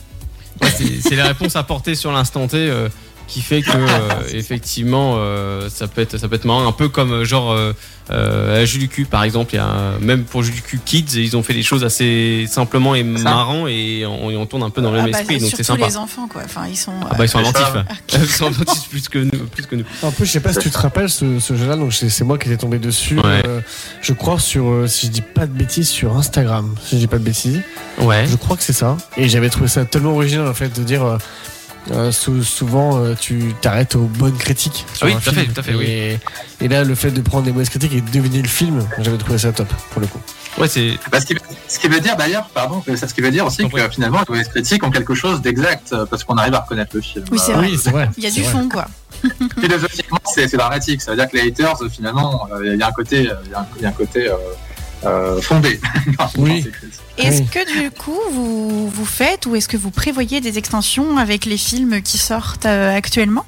Ouais, 1.10 1.16
la 1.18 1.25
réponse 1.25 1.56
apportée 1.57 1.95
sur 1.95 2.12
l'instant 2.13 2.48
T 2.48 2.56
euh, 2.57 2.88
qui 3.27 3.42
fait 3.42 3.62
que 3.62 3.72
euh, 3.72 4.10
effectivement 4.33 5.16
euh, 5.18 5.69
ça 5.69 5.88
peut 5.88 6.01
être 6.01 6.18
ça 6.18 6.27
peut 6.27 6.36
être 6.36 6.45
marrant 6.45 6.68
un 6.68 6.72
peu 6.72 6.89
comme 6.89 7.12
euh, 7.12 7.25
genre 7.25 7.51
euh, 7.51 7.74
euh, 8.12 8.62
à 8.62 8.66
Jules 8.66 8.88
Q 8.88 9.06
par 9.06 9.24
exemple 9.24 9.54
il 9.54 9.57
y 9.57 9.60
a 9.60 9.94
même 10.00 10.25
pour 10.25 10.44
Jules 10.44 10.62
Q 10.62 10.80
Kids 10.86 11.16
ils 11.16 11.36
ont 11.36 11.42
fait 11.42 11.54
des 11.56 11.63
choses 11.63 11.83
assez 11.83 12.45
simplement 12.48 12.94
et 12.94 13.01
marrant 13.04 13.66
et 13.68 14.06
on, 14.06 14.30
et 14.30 14.38
on 14.38 14.45
tourne 14.45 14.62
un 14.62 14.69
peu 14.69 14.81
dans 14.81 14.92
le 14.92 15.00
Ah 15.00 15.04
même 15.04 15.12
bah, 15.12 15.19
esprit 15.22 15.39
donc 15.39 15.51
c'est 15.56 15.63
sympa 15.63 15.88
les 15.88 15.98
enfants, 15.98 16.27
quoi. 16.27 16.42
Enfin, 16.45 16.68
ils 16.69 16.77
sont. 16.77 16.94
ah 17.10 17.16
bah 17.18 17.25
ils 17.25 17.30
sont 17.30 17.39
inventifs 17.39 17.63
hein. 17.75 17.86
ils 18.13 18.27
sont 18.27 18.45
inventifs 18.48 18.89
plus 18.89 19.10
que 19.10 19.19
nous 19.19 19.45
plus 19.48 19.66
que 19.66 19.75
nous 19.75 19.86
En 20.04 20.12
plus, 20.12 20.25
je 20.27 20.31
sais 20.33 20.39
pas 20.39 20.54
si 20.54 20.60
tu 20.60 20.69
te 20.69 20.77
rappelles 20.77 21.10
ce, 21.10 21.39
ce 21.39 21.56
jeu-là, 21.56 21.75
donc 21.75 21.94
c'est 21.94 22.24
moi 22.24 22.38
qui 22.38 22.48
étais 22.48 22.57
tombé 22.57 22.77
dessus. 22.77 23.18
Ouais. 23.18 23.42
euh, 23.48 23.62
je 24.01 24.13
crois 24.13 24.39
sur, 24.39 24.68
euh, 24.68 24.88
si 24.88 25.07
je 25.07 25.12
dis 25.12 25.22
pas 25.22 25.48
de 25.48 25.51
bêtises, 25.51 25.89
sur 25.89 26.16
Instagram. 26.16 26.75
Si 26.83 26.95
je 26.95 27.01
dis 27.01 27.07
pas 27.07 27.18
de 27.18 27.24
bêtises, 27.24 27.62
ouais 28.00 28.25
je 28.27 28.36
crois 28.36 28.56
que 28.56 28.63
c'est 28.63 28.74
ça. 28.74 28.98
Et 29.18 29.27
j'avais 29.30 29.50
trouvé 29.50 29.68
ça 29.68 29.83
tellement 29.86 30.13
original 30.13 30.48
en 30.48 30.54
fait 30.54 30.77
de 30.77 30.83
dire. 30.83 31.18
Euh, 31.92 32.12
sou- 32.12 32.44
souvent, 32.44 32.98
euh, 33.04 33.14
tu 33.20 33.54
t'arrêtes 33.62 33.96
aux 33.96 34.06
bonnes 34.08 34.38
critiques. 34.38 34.86
sur 34.94 35.08
Oui, 35.08 35.14
tout 35.24 35.30
à 35.30 35.34
fait, 35.34 35.46
tout 35.46 35.60
à 35.60 35.64
fait, 35.64 35.74
et, 35.74 36.20
et 36.62 36.68
là, 36.68 36.84
le 36.84 36.96
fait 36.96 37.12
de 37.12 37.22
prendre 37.22 37.44
des 37.44 37.52
mauvaises 37.52 37.70
critiques 37.70 37.94
et 37.94 38.02
de 38.02 38.10
deviner 38.12 38.42
le 38.42 38.48
film, 38.48 38.86
j'avais 39.00 39.18
trouvé 39.18 39.38
ça 39.38 39.52
top 39.52 39.68
pour 39.92 40.02
le 40.02 40.08
coup. 40.08 40.20
ouais 40.58 40.68
c'est 40.68 40.98
Bah, 41.12 41.20
ce, 41.22 41.26
qui, 41.28 41.36
ce 41.68 41.80
qui 41.80 41.88
veut 41.88 42.00
dire 42.00 42.16
d'ailleurs 42.16 42.48
pardon 42.54 42.82
c'est 42.86 43.08
ce 43.08 43.14
qui 43.14 43.22
veut 43.22 43.30
dire 43.32 43.46
aussi 43.46 43.68
que 43.70 43.90
finalement 43.90 44.20
les 44.20 44.26
mauvaises 44.34 44.48
critiques 44.50 44.84
ont 44.84 44.90
quelque 44.92 45.14
chose 45.14 45.42
d'exact 45.42 45.92
euh, 45.94 46.06
parce 46.06 46.24
qu'on 46.24 46.38
arrive 46.38 46.54
à 46.56 46.60
reconnaître 46.62 46.92
le 46.96 47.02
film 47.02 47.26
Oui, 47.32 47.40
c'est 47.44 47.54
vrai. 47.54 47.68
Oui, 47.68 47.78
c'est 47.82 47.92
vrai. 47.92 48.10
Il 48.18 48.24
y 48.24 48.28
a 48.28 48.32
du 48.32 48.42
vrai. 48.42 48.52
fond, 48.52 48.70
quoi. 48.70 48.86
philosophiquement 49.62 50.20
c'est 50.26 50.56
dramatique 50.56 51.02
ça 51.02 51.12
veut 51.12 51.18
dire 51.18 51.30
que 51.30 51.38
les 51.38 51.48
haters 51.48 51.78
finalement 51.92 52.48
euh, 52.54 52.74
il 52.74 52.80
y 52.80 52.84
a 52.84 52.88
un 52.88 52.92
côté 52.92 53.30
il 53.46 53.52
y 53.52 53.54
a 53.54 53.60
un, 53.62 53.68
il 53.78 53.82
y 53.82 53.86
a 53.86 53.90
un 53.90 53.94
côté 53.94 54.28
euh, 54.30 54.36
euh, 55.06 55.42
fondé 55.42 55.80
Oui. 56.38 56.69
Est-ce 57.18 57.42
Oui. 57.42 57.48
que 57.48 57.81
du 57.84 57.92
coup, 57.92 58.19
vous, 58.31 58.90
vous 58.90 59.06
faites 59.06 59.46
ou 59.46 59.56
est-ce 59.56 59.68
que 59.68 59.78
vous 59.78 59.92
prévoyez 59.92 60.42
des 60.42 60.57
extensions 60.57 61.18
avec 61.18 61.46
les 61.46 61.57
films 61.57 62.02
qui 62.02 62.18
sortent 62.18 62.66
euh, 62.66 62.96
actuellement? 62.96 63.46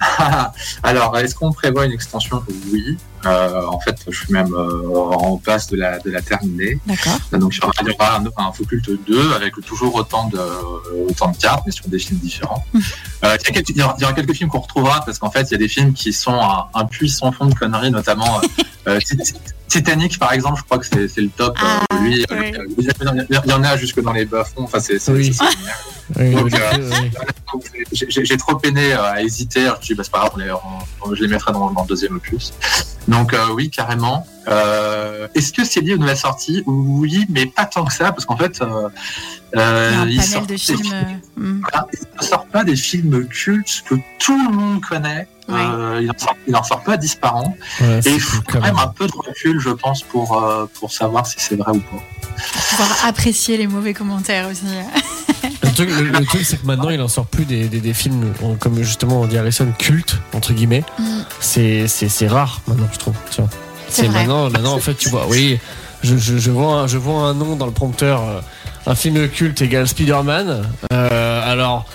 Alors, 0.82 1.16
est-ce 1.18 1.34
qu'on 1.34 1.52
prévoit 1.52 1.86
une 1.86 1.92
extension? 1.92 2.42
Oui. 2.72 2.96
Euh, 3.26 3.66
en 3.66 3.78
fait, 3.80 3.96
je 4.08 4.18
suis 4.24 4.32
même 4.32 4.52
euh, 4.52 4.88
en 5.14 5.36
passe 5.36 5.68
de 5.68 5.76
la, 5.76 5.98
de 6.00 6.10
la 6.10 6.20
terminer. 6.22 6.78
D'accord. 6.86 7.18
Donc, 7.32 7.54
il 7.54 7.88
y 7.88 7.90
aura, 7.92 8.16
un, 8.18 8.24
un 8.36 8.52
Focult 8.52 8.82
2 9.06 9.32
avec 9.34 9.54
toujours 9.64 9.94
autant 9.94 10.28
de, 10.28 10.40
autant 11.08 11.30
de 11.30 11.36
cartes, 11.36 11.62
mais 11.66 11.72
sur 11.72 11.86
des 11.88 11.98
films 11.98 12.18
différents. 12.18 12.64
Euh, 12.74 12.80
il, 13.22 13.24
y 13.24 13.32
a 13.32 13.36
quelques, 13.52 13.68
il, 13.70 13.76
y 13.76 13.82
aura, 13.82 14.12
quelques 14.12 14.34
films 14.34 14.50
qu'on 14.50 14.60
retrouvera 14.60 15.04
parce 15.04 15.18
qu'en 15.18 15.30
fait, 15.30 15.42
il 15.42 15.52
y 15.52 15.54
a 15.54 15.58
des 15.58 15.68
films 15.68 15.92
qui 15.92 16.12
sont 16.12 16.34
un, 16.34 16.66
un 16.74 16.84
puissant 16.84 17.30
fond 17.32 17.46
de 17.46 17.54
conneries, 17.54 17.90
notamment 17.92 18.40
euh, 18.88 18.98
Tit- 18.98 19.34
Titanic, 19.68 20.18
par 20.18 20.32
exemple. 20.32 20.58
Je 20.58 20.64
crois 20.64 20.78
que 20.78 20.86
c'est 20.86 21.08
c'est 21.08 21.20
le 21.22 21.28
top. 21.30 21.56
Ah, 21.60 21.80
euh, 21.94 21.98
lui, 22.00 22.24
oui. 22.30 22.52
euh, 22.58 22.66
il 22.78 22.84
y- 22.84 23.40
il 23.44 23.50
y 23.50 23.52
en 23.54 23.62
a 23.62 23.76
jusque 23.76 24.00
dans 24.02 24.12
les 24.12 24.24
bas-fonds. 24.26 24.64
Enfin, 24.64 24.80
c'est 24.80 24.98
c'est- 24.98 25.12
Oui. 25.12 25.34
Oui, 26.18 26.34
Donc, 26.34 26.52
euh. 26.54 26.90
J'ai- 27.92 28.36
trop 28.36 28.56
peiné 28.56 28.92
euh, 28.92 29.02
à 29.02 29.22
hésiter. 29.22 29.60
Je 29.64 29.70
me 29.70 29.76
suis 29.82 29.94
dit, 29.94 29.98
bah, 29.98 30.02
c'est 30.04 30.10
pas 30.12 30.18
grave, 30.20 30.32
on 30.34 30.38
les, 30.38 30.50
on- 30.50 31.14
je 31.14 31.22
les 31.22 31.28
mettrai 31.28 31.52
dans, 31.52 31.70
dans 31.70 31.82
le 31.82 31.88
deuxième 31.88 32.16
opus. 32.16 32.52
Donc, 33.08 33.34
euh, 33.34 33.48
oui, 33.54 33.70
carrément. 33.70 34.26
Euh, 34.48 35.28
Est-ce 35.34 35.52
que 35.52 35.64
c'est 35.64 35.80
lié 35.80 35.94
aux 35.94 35.98
nouvelles 35.98 36.16
sorties 36.16 36.62
Oui, 36.66 37.26
mais 37.28 37.46
pas 37.46 37.64
tant 37.66 37.84
que 37.84 37.92
ça, 37.92 38.12
parce 38.12 38.24
qu'en 38.24 38.36
fait, 38.36 38.60
euh, 38.62 38.88
Il 39.52 39.58
y 39.58 39.60
a 39.60 39.64
euh, 39.64 40.02
un 40.02 40.06
ils 40.08 40.16
panel 40.16 40.28
sortent 40.28 40.44
de 40.44 40.48
des 40.54 40.58
films. 40.58 41.20
voilà, 41.36 41.86
ils 41.92 42.20
ne 42.20 42.26
sortent 42.26 42.50
pas 42.50 42.64
des 42.64 42.76
films 42.76 43.26
cultes 43.26 43.82
que 43.88 43.94
tout 44.18 44.36
le 44.50 44.56
monde 44.56 44.80
connaît. 44.82 45.26
Euh, 45.50 45.98
ils 46.00 46.06
n'en 46.06 46.14
sortent, 46.62 46.68
sortent 46.68 46.84
pas 46.84 46.96
10 46.96 47.16
par 47.16 47.36
an. 47.36 47.56
Ouais, 47.80 48.00
Et 48.06 48.14
il 48.14 48.20
faut 48.20 48.40
quand 48.46 48.60
même 48.60 48.78
un 48.78 48.86
peu 48.88 49.06
de 49.06 49.12
recul, 49.12 49.60
je 49.60 49.70
pense, 49.70 50.02
pour, 50.02 50.40
euh, 50.42 50.66
pour 50.78 50.92
savoir 50.92 51.26
si 51.26 51.36
c'est 51.38 51.56
vrai 51.56 51.72
ou 51.72 51.80
pas. 51.80 52.02
Pouvoir 52.70 53.04
apprécier 53.04 53.56
les 53.58 53.66
mauvais 53.66 53.92
commentaires 53.94 54.48
aussi. 54.48 54.62
Le 55.72 55.74
truc, 55.86 55.90
le- 55.90 56.18
le 56.18 56.24
truc, 56.26 56.42
c'est 56.44 56.60
que 56.60 56.66
maintenant, 56.66 56.90
il 56.90 57.00
en 57.00 57.08
sort 57.08 57.24
plus 57.26 57.46
des, 57.46 57.66
des, 57.68 57.80
des 57.80 57.94
films, 57.94 58.32
en- 58.42 58.56
comme 58.56 58.82
justement 58.82 59.22
on 59.22 59.26
dit 59.26 59.38
Harrison, 59.38 59.66
culte, 59.78 60.18
entre 60.34 60.52
guillemets. 60.52 60.84
Mm. 60.98 61.04
C'est, 61.40 61.88
c'est, 61.88 62.08
c'est 62.10 62.28
rare 62.28 62.60
maintenant, 62.66 62.88
je 62.92 62.98
trouve. 62.98 63.14
tu 63.30 63.40
vois. 63.40 63.50
C'est 63.88 64.08
maintenant, 64.08 64.50
maintenant, 64.50 64.74
en 64.74 64.78
fait, 64.80 64.94
tu 64.94 65.08
vois, 65.08 65.26
oui, 65.28 65.58
je, 66.02 66.16
je, 66.16 66.36
je, 66.38 66.50
vois, 66.50 66.74
un, 66.82 66.86
je 66.86 66.98
vois 66.98 67.22
un 67.22 67.34
nom 67.34 67.56
dans 67.56 67.66
le 67.66 67.72
prompteur, 67.72 68.20
euh, 68.22 68.40
un 68.86 68.94
film 68.94 69.28
culte 69.28 69.62
égale 69.62 69.88
Spider-Man. 69.88 70.68
Euh, 70.92 71.50
alors, 71.52 71.86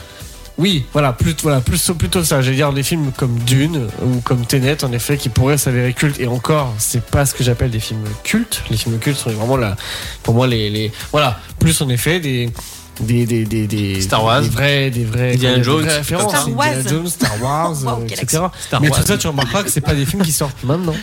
oui, 0.58 0.86
voilà, 0.94 1.14
plus, 1.14 1.36
voilà 1.44 1.62
plus, 1.62 1.92
plutôt 1.98 2.24
ça. 2.24 2.42
J'allais 2.42 2.56
dire 2.56 2.74
des 2.74 2.82
films 2.84 3.12
comme 3.16 3.38
Dune 3.40 3.88
ou 4.04 4.22
comme 4.22 4.44
Tenet, 4.46 4.84
en 4.84 4.92
effet, 4.92 5.18
qui 5.18 5.30
pourraient 5.30 5.58
s'avérer 5.60 5.94
cultes. 5.94 6.20
Et 6.20 6.26
encore, 6.28 6.74
c'est 6.80 7.04
pas 7.06 7.28
ce 7.28 7.36
que 7.36 7.44
j'appelle 7.44 7.70
des 7.70 7.80
films 7.80 8.06
cultes. 8.24 8.64
Les 8.72 8.78
films 8.78 8.98
cultes 8.98 9.18
sont 9.20 9.30
vraiment 9.30 9.58
là, 9.58 9.76
pour 10.24 10.34
moi, 10.34 10.48
les, 10.48 10.70
les, 10.72 10.92
voilà, 11.12 11.40
plus 11.60 11.80
en 11.82 11.90
effet 11.90 12.20
des, 12.20 12.50
des, 13.00 13.26
des, 13.26 13.46
des, 13.46 13.68
des 13.68 14.02
Star 14.02 14.24
Wars. 14.24 14.42
des 14.42 14.50
vrais, 14.50 14.90
des 14.90 15.06
vrais, 15.06 15.34
Indiana 15.34 15.58
des 15.58 15.64
Jones. 15.64 15.84
vraies 15.86 15.98
références. 15.98 16.30
Star 16.32 16.48
Indiana 16.48 16.58
Wars. 16.58 16.88
Jones, 16.88 17.08
Star 17.08 17.42
Wars, 17.42 17.76
Wow, 17.84 17.90
euh, 18.02 18.08
etc. 18.08 18.44
Star 18.60 18.82
Mais 18.82 18.90
Wars. 18.90 19.00
tout 19.02 19.06
ça, 19.08 19.18
tu 19.18 19.28
remarqueras 19.28 19.64
que 19.64 19.70
c'est 19.70 19.82
pas 19.82 19.94
des 19.96 20.06
films 20.06 20.24
qui 20.24 20.32
sortent 20.32 20.64
maintenant. 20.64 20.96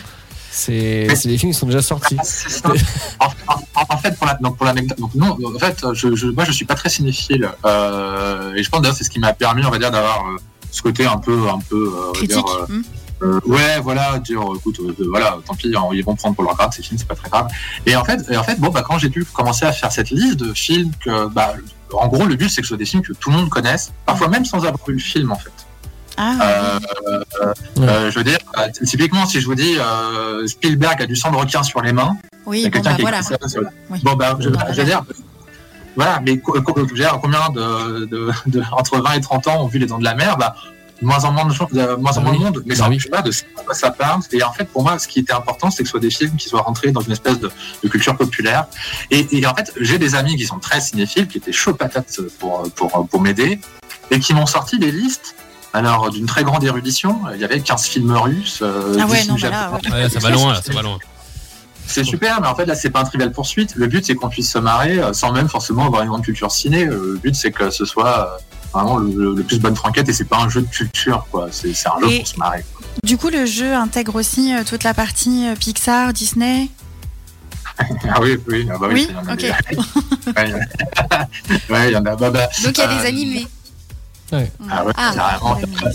C'est 0.51 1.07
c'est 1.15 1.27
des 1.27 1.37
films 1.37 1.51
qui 1.51 1.57
sont 1.57 1.65
déjà 1.65 1.81
sortis. 1.81 2.17
Ça. 2.23 2.69
en, 3.19 3.25
en- 3.25 3.85
en 3.89 3.97
fait, 3.97 4.15
pour 4.17 4.25
la, 4.25 4.35
donc 4.35 4.55
pour 4.57 4.65
l'anecdote, 4.65 4.97
donc 4.99 5.13
non, 5.15 5.37
en 5.53 5.59
fait, 5.59 5.85
je, 5.93 6.15
je, 6.15 6.27
moi, 6.27 6.45
je 6.45 6.51
suis 6.53 6.63
pas 6.65 6.75
très 6.75 6.87
cinéphile, 6.89 7.49
euh, 7.65 8.53
et 8.55 8.63
je 8.63 8.69
pense 8.69 8.81
d'ailleurs 8.81 8.95
c'est 8.95 9.03
ce 9.03 9.09
qui 9.09 9.19
m'a 9.19 9.33
permis, 9.33 9.65
on 9.65 9.69
va 9.69 9.77
dire, 9.79 9.91
d'avoir 9.91 10.21
euh, 10.27 10.37
ce 10.71 10.81
côté 10.81 11.05
un 11.05 11.17
peu, 11.17 11.49
un 11.49 11.59
peu, 11.59 11.91
euh, 11.93 12.11
Critique. 12.13 12.37
dire, 12.37 12.45
euh, 12.69 12.73
hmm. 12.73 12.83
euh, 13.23 13.39
ouais, 13.47 13.79
voilà, 13.83 14.17
dire, 14.19 14.39
écoute, 14.55 14.79
euh, 14.79 14.95
voilà, 15.09 15.37
tant 15.45 15.55
pis, 15.55 15.73
hein, 15.75 15.81
ils 15.91 16.05
vont 16.05 16.15
prendre 16.15 16.35
pour 16.35 16.45
leur 16.45 16.55
grade 16.55 16.71
ces 16.73 16.83
films, 16.83 16.97
c'est 16.99 17.07
pas 17.07 17.15
très 17.15 17.29
grave. 17.29 17.47
Et 17.85 17.95
en 17.97 18.05
fait, 18.05 18.21
et 18.31 18.37
en 18.37 18.43
fait, 18.43 18.57
bon, 18.57 18.69
bah, 18.69 18.81
quand 18.87 18.97
j'ai 18.97 19.09
pu 19.09 19.25
commencer 19.25 19.65
à 19.65 19.73
faire 19.73 19.91
cette 19.91 20.09
liste 20.09 20.37
de 20.37 20.53
films 20.53 20.91
que, 21.03 21.27
bah, 21.27 21.53
en 21.93 22.07
gros, 22.07 22.25
le 22.25 22.35
but 22.35 22.49
c'est 22.49 22.61
que 22.61 22.67
ce 22.67 22.69
soit 22.69 22.77
des 22.77 22.85
films 22.85 23.03
que 23.03 23.13
tout 23.13 23.29
le 23.31 23.37
monde 23.37 23.49
connaisse, 23.49 23.91
parfois 24.05 24.27
même 24.27 24.45
sans 24.45 24.57
avoir 24.65 24.85
vu 24.87 24.93
le 24.93 24.99
film, 24.99 25.31
en 25.31 25.35
fait. 25.35 25.51
Ah, 26.17 26.33
Euh, 26.41 26.79
euh, 27.41 27.53
euh, 27.79 28.09
je 28.11 28.17
veux 28.17 28.23
dire, 28.23 28.37
typiquement, 28.85 29.25
si 29.25 29.41
je 29.41 29.45
vous 29.45 29.55
dis 29.55 29.75
euh, 29.77 30.47
Spielberg 30.47 31.01
a 31.01 31.05
du 31.05 31.15
sang 31.15 31.29
de 31.31 31.35
requin 31.37 31.61
sur 31.63 31.81
les 31.81 31.91
mains, 31.91 32.15
il 32.21 32.27
y 32.27 32.49
oui, 32.49 32.63
bon, 32.65 32.71
quelqu'un 32.71 32.89
bah 32.91 32.95
qui 32.95 33.01
voilà. 33.01 33.19
écrit 33.19 33.35
ça 33.49 33.59
Oui. 33.89 33.99
Bon, 34.03 34.13
bah, 34.15 34.37
je, 34.39 34.49
Bon, 34.49 34.57
bah, 34.57 34.67
je 34.71 34.77
veux 34.81 34.85
dire, 34.85 35.03
voilà, 35.97 36.21
mais 36.25 36.37
co- 36.39 36.61
co- 36.61 36.73
je 36.77 36.91
veux 36.91 36.95
dire, 36.95 37.19
combien 37.21 37.49
de, 37.49 38.05
de, 38.05 38.31
de- 38.47 38.63
entre 38.71 38.99
20 38.99 39.13
et 39.13 39.21
30 39.21 39.47
ans 39.47 39.63
ont 39.63 39.67
vu 39.67 39.79
les 39.79 39.85
dents 39.87 39.97
de 39.99 40.03
la 40.05 40.15
mer 40.15 40.37
bah, 40.37 40.55
moins 41.05 41.23
en 41.23 41.31
moins 41.31 41.45
de, 41.45 41.53
gens- 41.53 41.69
de- 41.71 41.95
moins 41.95 42.17
en 42.17 42.21
moins 42.21 42.33
de 42.33 42.37
monde, 42.39 42.63
mais 42.65 42.75
Bah 42.75 42.83
ça 42.83 42.89
oui. 42.89 42.97
n'empêche 42.97 43.09
pas 43.09 43.21
de 43.21 43.31
quoi 43.65 43.73
ça 43.73 43.91
parle. 43.91 44.21
Et 44.31 44.43
en 44.43 44.51
fait, 44.51 44.65
pour 44.65 44.83
moi, 44.83 44.99
ce 44.99 45.07
qui 45.07 45.19
était 45.19 45.33
important, 45.33 45.71
c'est 45.71 45.83
que 45.83 45.87
ce 45.87 45.91
soit 45.91 45.99
des 45.99 46.09
films 46.09 46.35
qui 46.35 46.49
soient 46.49 46.61
rentrés 46.61 46.91
dans 46.91 47.01
une 47.01 47.11
espèce 47.13 47.39
de, 47.39 47.49
de 47.83 47.87
culture 47.89 48.17
populaire. 48.17 48.65
Et, 49.11 49.37
et 49.37 49.45
en 49.47 49.55
fait, 49.55 49.71
j'ai 49.79 49.97
des 49.97 50.15
amis 50.15 50.35
qui 50.35 50.45
sont 50.45 50.59
très 50.59 50.81
cinéphiles, 50.81 51.27
qui 51.27 51.37
étaient 51.37 51.51
chauds 51.53 51.73
patates 51.73 52.19
pour, 52.39 52.63
pour, 52.73 53.07
pour 53.07 53.21
m'aider, 53.21 53.59
et 54.11 54.19
qui 54.19 54.33
m'ont 54.33 54.45
sorti 54.45 54.79
des 54.79 54.91
listes. 54.91 55.35
Alors, 55.73 56.09
d'une 56.09 56.25
très 56.25 56.43
grande 56.45 56.63
érudition, 56.63 57.19
il 57.33 57.41
y 57.41 57.43
avait 57.43 57.59
15 57.59 57.85
films 57.85 58.11
russes. 58.15 58.59
euh, 58.61 58.97
Ah 58.99 59.05
10 59.05 59.11
ouais, 59.11 59.17
films 59.19 59.33
non, 59.35 59.39
bah 59.41 59.49
là. 59.49 59.71
Ouais, 59.91 60.09
ça 60.09 60.19
va 60.19 60.29
loin 60.29 60.53
là 60.53 60.61
ça 60.65 60.71
va 60.73 60.81
loin 60.81 60.97
C'est 61.85 62.03
super, 62.05 62.39
mais 62.41 62.47
en 62.47 62.55
fait 62.55 62.65
là 62.65 62.75
c'est 62.75 62.89
pas 62.89 63.01
un 63.01 63.03
trivial 63.03 63.31
poursuite. 63.31 63.75
Le 63.75 63.87
but 63.87 64.05
c'est 64.05 64.15
qu'on 64.15 64.29
puisse 64.29 64.49
se 64.51 64.57
marrer 64.57 64.99
euh, 64.99 65.11
sans 65.13 65.31
même 65.33 65.49
forcément 65.49 65.85
avoir 65.85 66.01
une 66.03 66.07
grande 66.09 66.23
culture 66.23 66.51
ciné. 66.51 66.85
Euh, 66.85 67.11
Le 67.13 67.17
but 67.19 67.35
c'est 67.35 67.51
que 67.51 67.69
ce 67.69 67.83
soit 67.85 68.19
euh, 68.19 68.37
vraiment 68.75 68.97
le, 68.97 69.33
le 69.33 69.43
plus 69.43 69.59
bonne 69.59 69.75
franquette 69.75 70.07
et 70.09 70.13
c'est 70.13 70.25
pas 70.25 70.37
un 70.39 70.49
jeu 70.49 70.61
de 70.61 70.67
culture 70.67 71.25
quoi. 71.31 71.47
C'est 71.51 71.73
c'est 71.73 71.87
un 71.89 71.99
jeu 72.01 72.11
Et- 72.11 72.17
pour 72.19 72.27
se 72.27 72.37
marrer. 72.39 72.63
Du 73.03 73.17
coup, 73.17 73.29
le 73.29 73.45
jeu 73.45 73.73
intègre 73.73 74.15
aussi 74.15 74.53
euh, 74.53 74.63
toute 74.63 74.83
la 74.83 74.93
partie 74.93 75.47
euh, 75.47 75.55
Pixar, 75.55 76.13
Disney? 76.13 76.69
Ah 78.07 78.21
oui, 78.21 78.37
oui, 78.47 78.65
ah 78.73 78.77
bah 78.79 78.87
oui. 78.89 78.93
Oui, 78.93 79.07
il 79.09 79.13
y 79.13 79.17
en 79.17 79.27
a 79.27 79.35
des- 79.35 79.51
Ouais, 81.73 81.89
il 81.89 81.93
y 81.93 81.97
en 81.97 82.05
a-. 82.05 82.15
Bah, 82.15 82.29
bah, 82.31 82.47
Donc 82.63 82.77
il 82.77 82.79
y 82.79 82.81
a 82.81 82.89
Euh, 82.91 82.99
des 83.01 83.05
animés. 83.07 83.47
Ah 84.31 84.83
ouais, 84.85 84.91
Ah. 84.97 85.13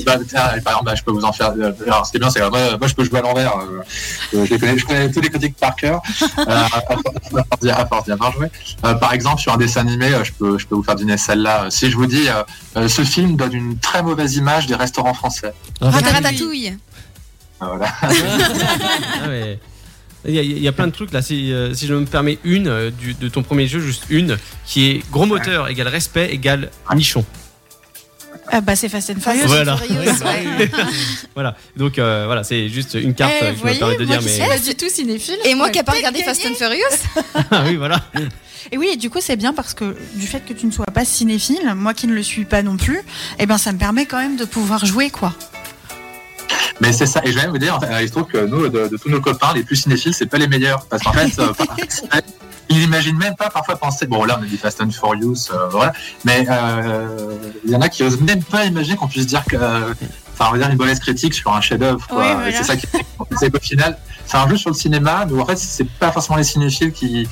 Bah, 0.06 0.18
par 0.34 0.54
exemple, 0.54 0.84
bah, 0.84 0.94
je 0.94 1.02
peux 1.02 1.10
vous 1.10 1.24
en 1.24 1.32
faire. 1.32 1.52
euh, 1.58 1.72
Alors, 1.86 2.06
ce 2.06 2.10
qui 2.12 2.16
est 2.16 2.20
bien, 2.20 2.30
c'est 2.30 2.40
que 2.40 2.48
moi, 2.48 2.76
moi, 2.78 2.86
je 2.88 2.94
peux 2.94 3.04
jouer 3.04 3.18
à 3.18 3.22
l'envers. 3.22 3.56
euh, 3.58 3.82
euh, 4.34 4.46
je, 4.46 4.50
les 4.54 4.58
connais, 4.58 4.78
je 4.78 4.86
connais 4.86 5.10
tous 5.10 5.20
les 5.20 5.28
critiques 5.30 5.56
par 5.56 5.74
cœur. 5.76 6.00
Euh, 6.38 6.44
à 6.46 6.68
force 6.80 7.60
d'y- 7.60 7.70
à 7.70 7.86
force 7.86 8.04
d'y 8.04 8.12
avoir 8.12 8.32
joué. 8.32 8.46
Euh, 8.84 8.94
par 8.94 9.12
exemple, 9.12 9.40
sur 9.40 9.52
un 9.52 9.56
dessin 9.56 9.80
animé, 9.80 10.06
euh, 10.14 10.22
je 10.24 10.32
peux, 10.32 10.58
je 10.58 10.66
peux 10.66 10.74
vous 10.76 10.82
faire 10.82 10.94
dîner 10.94 11.16
celle-là. 11.16 11.64
Euh, 11.64 11.70
Si 11.70 11.90
je 11.90 11.96
vous 11.96 12.06
dis, 12.06 12.28
euh, 12.28 12.42
euh, 12.76 12.88
ce 12.88 13.02
film 13.02 13.36
donne 13.36 13.52
une 13.52 13.78
très 13.78 14.02
mauvaise 14.02 14.36
image 14.36 14.66
des 14.66 14.74
restaurants 14.76 15.14
français. 15.14 15.52
Ratatouille. 15.80 16.68
Euh, 17.62 17.66
Voilà. 17.66 17.92
Ah 18.02 19.28
ouais. 19.28 19.58
Il 20.26 20.34
y, 20.34 20.38
a, 20.38 20.42
il 20.42 20.58
y 20.62 20.68
a 20.68 20.72
plein 20.72 20.86
de 20.86 20.92
trucs 20.92 21.12
là. 21.12 21.22
Si, 21.22 21.50
euh, 21.52 21.72
si 21.72 21.86
je 21.86 21.94
me 21.94 22.04
permets 22.04 22.38
une 22.44 22.68
euh, 22.68 22.90
du- 22.90 23.14
de 23.14 23.28
ton 23.28 23.42
premier 23.42 23.66
jeu, 23.66 23.80
juste 23.80 24.04
une, 24.10 24.36
qui 24.66 24.86
est 24.90 25.10
gros 25.10 25.24
moteur 25.26 25.68
égale 25.68 25.88
respect 25.88 26.28
égale 26.30 26.70
nichon. 26.94 27.24
Ah 28.52 28.60
bah 28.60 28.74
c'est 28.74 28.88
Fast 28.88 29.10
and 29.10 29.20
Furious. 29.20 29.46
Voilà. 29.46 29.78
Voilà. 31.34 31.56
Donc 31.76 31.98
euh, 31.98 32.24
voilà, 32.26 32.42
c'est 32.42 32.68
juste 32.68 32.94
une 32.94 33.14
carte 33.14 33.32
Eh, 33.40 33.44
euh, 33.44 33.52
vous 33.52 33.54
qui 33.54 33.58
me 33.58 33.62
voyez, 33.62 33.78
permet 33.78 33.96
de 33.96 34.04
dire. 34.04 34.20
Mais 34.22 34.46
pas 34.48 34.58
du 34.58 34.74
tout 34.74 34.88
cinéphile. 34.88 35.38
Et 35.44 35.54
moi 35.54 35.66
ouais. 35.66 35.72
qui 35.72 35.78
n'ai 35.78 35.84
pas 35.84 35.92
regardé 35.92 36.22
Fast 36.22 36.44
and 36.46 36.54
Furious. 36.54 36.82
ah 37.50 37.62
oui, 37.66 37.76
voilà. 37.76 38.00
Et 38.72 38.76
oui, 38.76 38.90
et 38.92 38.96
du 38.96 39.08
coup, 39.08 39.18
c'est 39.20 39.36
bien 39.36 39.52
parce 39.52 39.74
que 39.74 39.96
du 40.14 40.26
fait 40.26 40.40
que 40.40 40.52
tu 40.52 40.66
ne 40.66 40.72
sois 40.72 40.86
pas 40.86 41.04
cinéphile, 41.04 41.74
moi 41.76 41.94
qui 41.94 42.06
ne 42.06 42.14
le 42.14 42.22
suis 42.22 42.44
pas 42.44 42.62
non 42.62 42.76
plus, 42.76 43.00
eh 43.38 43.46
ben 43.46 43.58
ça 43.58 43.72
me 43.72 43.78
permet 43.78 44.06
quand 44.06 44.18
même 44.18 44.36
de 44.36 44.44
pouvoir 44.44 44.84
jouer 44.84 45.10
quoi. 45.10 45.32
Mais 46.80 46.92
c'est 46.92 47.06
ça. 47.06 47.20
Et 47.24 47.30
je 47.30 47.36
vais 47.36 47.42
même 47.42 47.50
vous 47.50 47.58
dire, 47.58 47.78
fait, 47.80 48.02
il 48.02 48.08
se 48.08 48.12
trouve 48.12 48.26
que 48.26 48.38
nous, 48.46 48.68
de, 48.68 48.88
de 48.88 48.96
tous 48.96 49.10
nos 49.10 49.20
copains, 49.20 49.52
les 49.54 49.62
plus 49.62 49.76
cinéphiles, 49.76 50.14
c'est 50.14 50.26
pas 50.26 50.38
les 50.38 50.48
meilleurs. 50.48 50.86
Parce 50.86 51.02
qu'en 51.02 51.12
fait, 51.12 51.30
ils 52.70 52.78
n'imaginent 52.78 53.18
même 53.18 53.34
pas 53.36 53.50
parfois 53.50 53.76
penser. 53.76 54.06
Bon, 54.06 54.24
là, 54.24 54.38
on 54.40 54.42
a 54.42 54.46
dit 54.46 54.56
Fast 54.56 54.80
and 54.80 54.90
Furious, 54.90 55.50
euh, 55.52 55.68
voilà. 55.70 55.92
Mais 56.24 56.46
euh, 56.48 57.36
il 57.64 57.70
y 57.70 57.76
en 57.76 57.80
a 57.82 57.88
qui 57.88 58.02
osent 58.04 58.20
même 58.20 58.42
pas 58.42 58.64
imaginer 58.64 58.96
qu'on 58.96 59.08
puisse 59.08 59.26
dire 59.26 59.44
que. 59.44 59.56
euh, 59.56 59.92
Enfin, 60.42 60.48
on 60.48 60.52
va 60.56 60.58
dire 60.62 60.70
une 60.70 60.78
mauvaise 60.78 60.98
critique 61.00 61.34
sur 61.34 61.52
un 61.52 61.60
chef-d'œuvre. 61.60 62.06
quoi. 62.08 62.20
Oui, 62.20 62.30
Et 62.30 62.34
voilà. 62.34 62.52
C'est 62.56 62.64
ça 62.64 62.74
qui 62.76 62.86
c'est 63.38 63.50
qu'au 63.50 63.60
final, 63.60 63.98
c'est 64.24 64.38
un 64.38 64.48
jeu 64.48 64.56
sur 64.56 64.70
le 64.70 64.74
cinéma, 64.74 65.26
mais 65.30 65.38
en 65.38 65.44
fait, 65.44 65.58
c'est 65.58 65.84
pas 65.86 66.10
forcément 66.12 66.38
les 66.38 66.44
cinéphiles 66.44 66.92
qui 66.92 67.28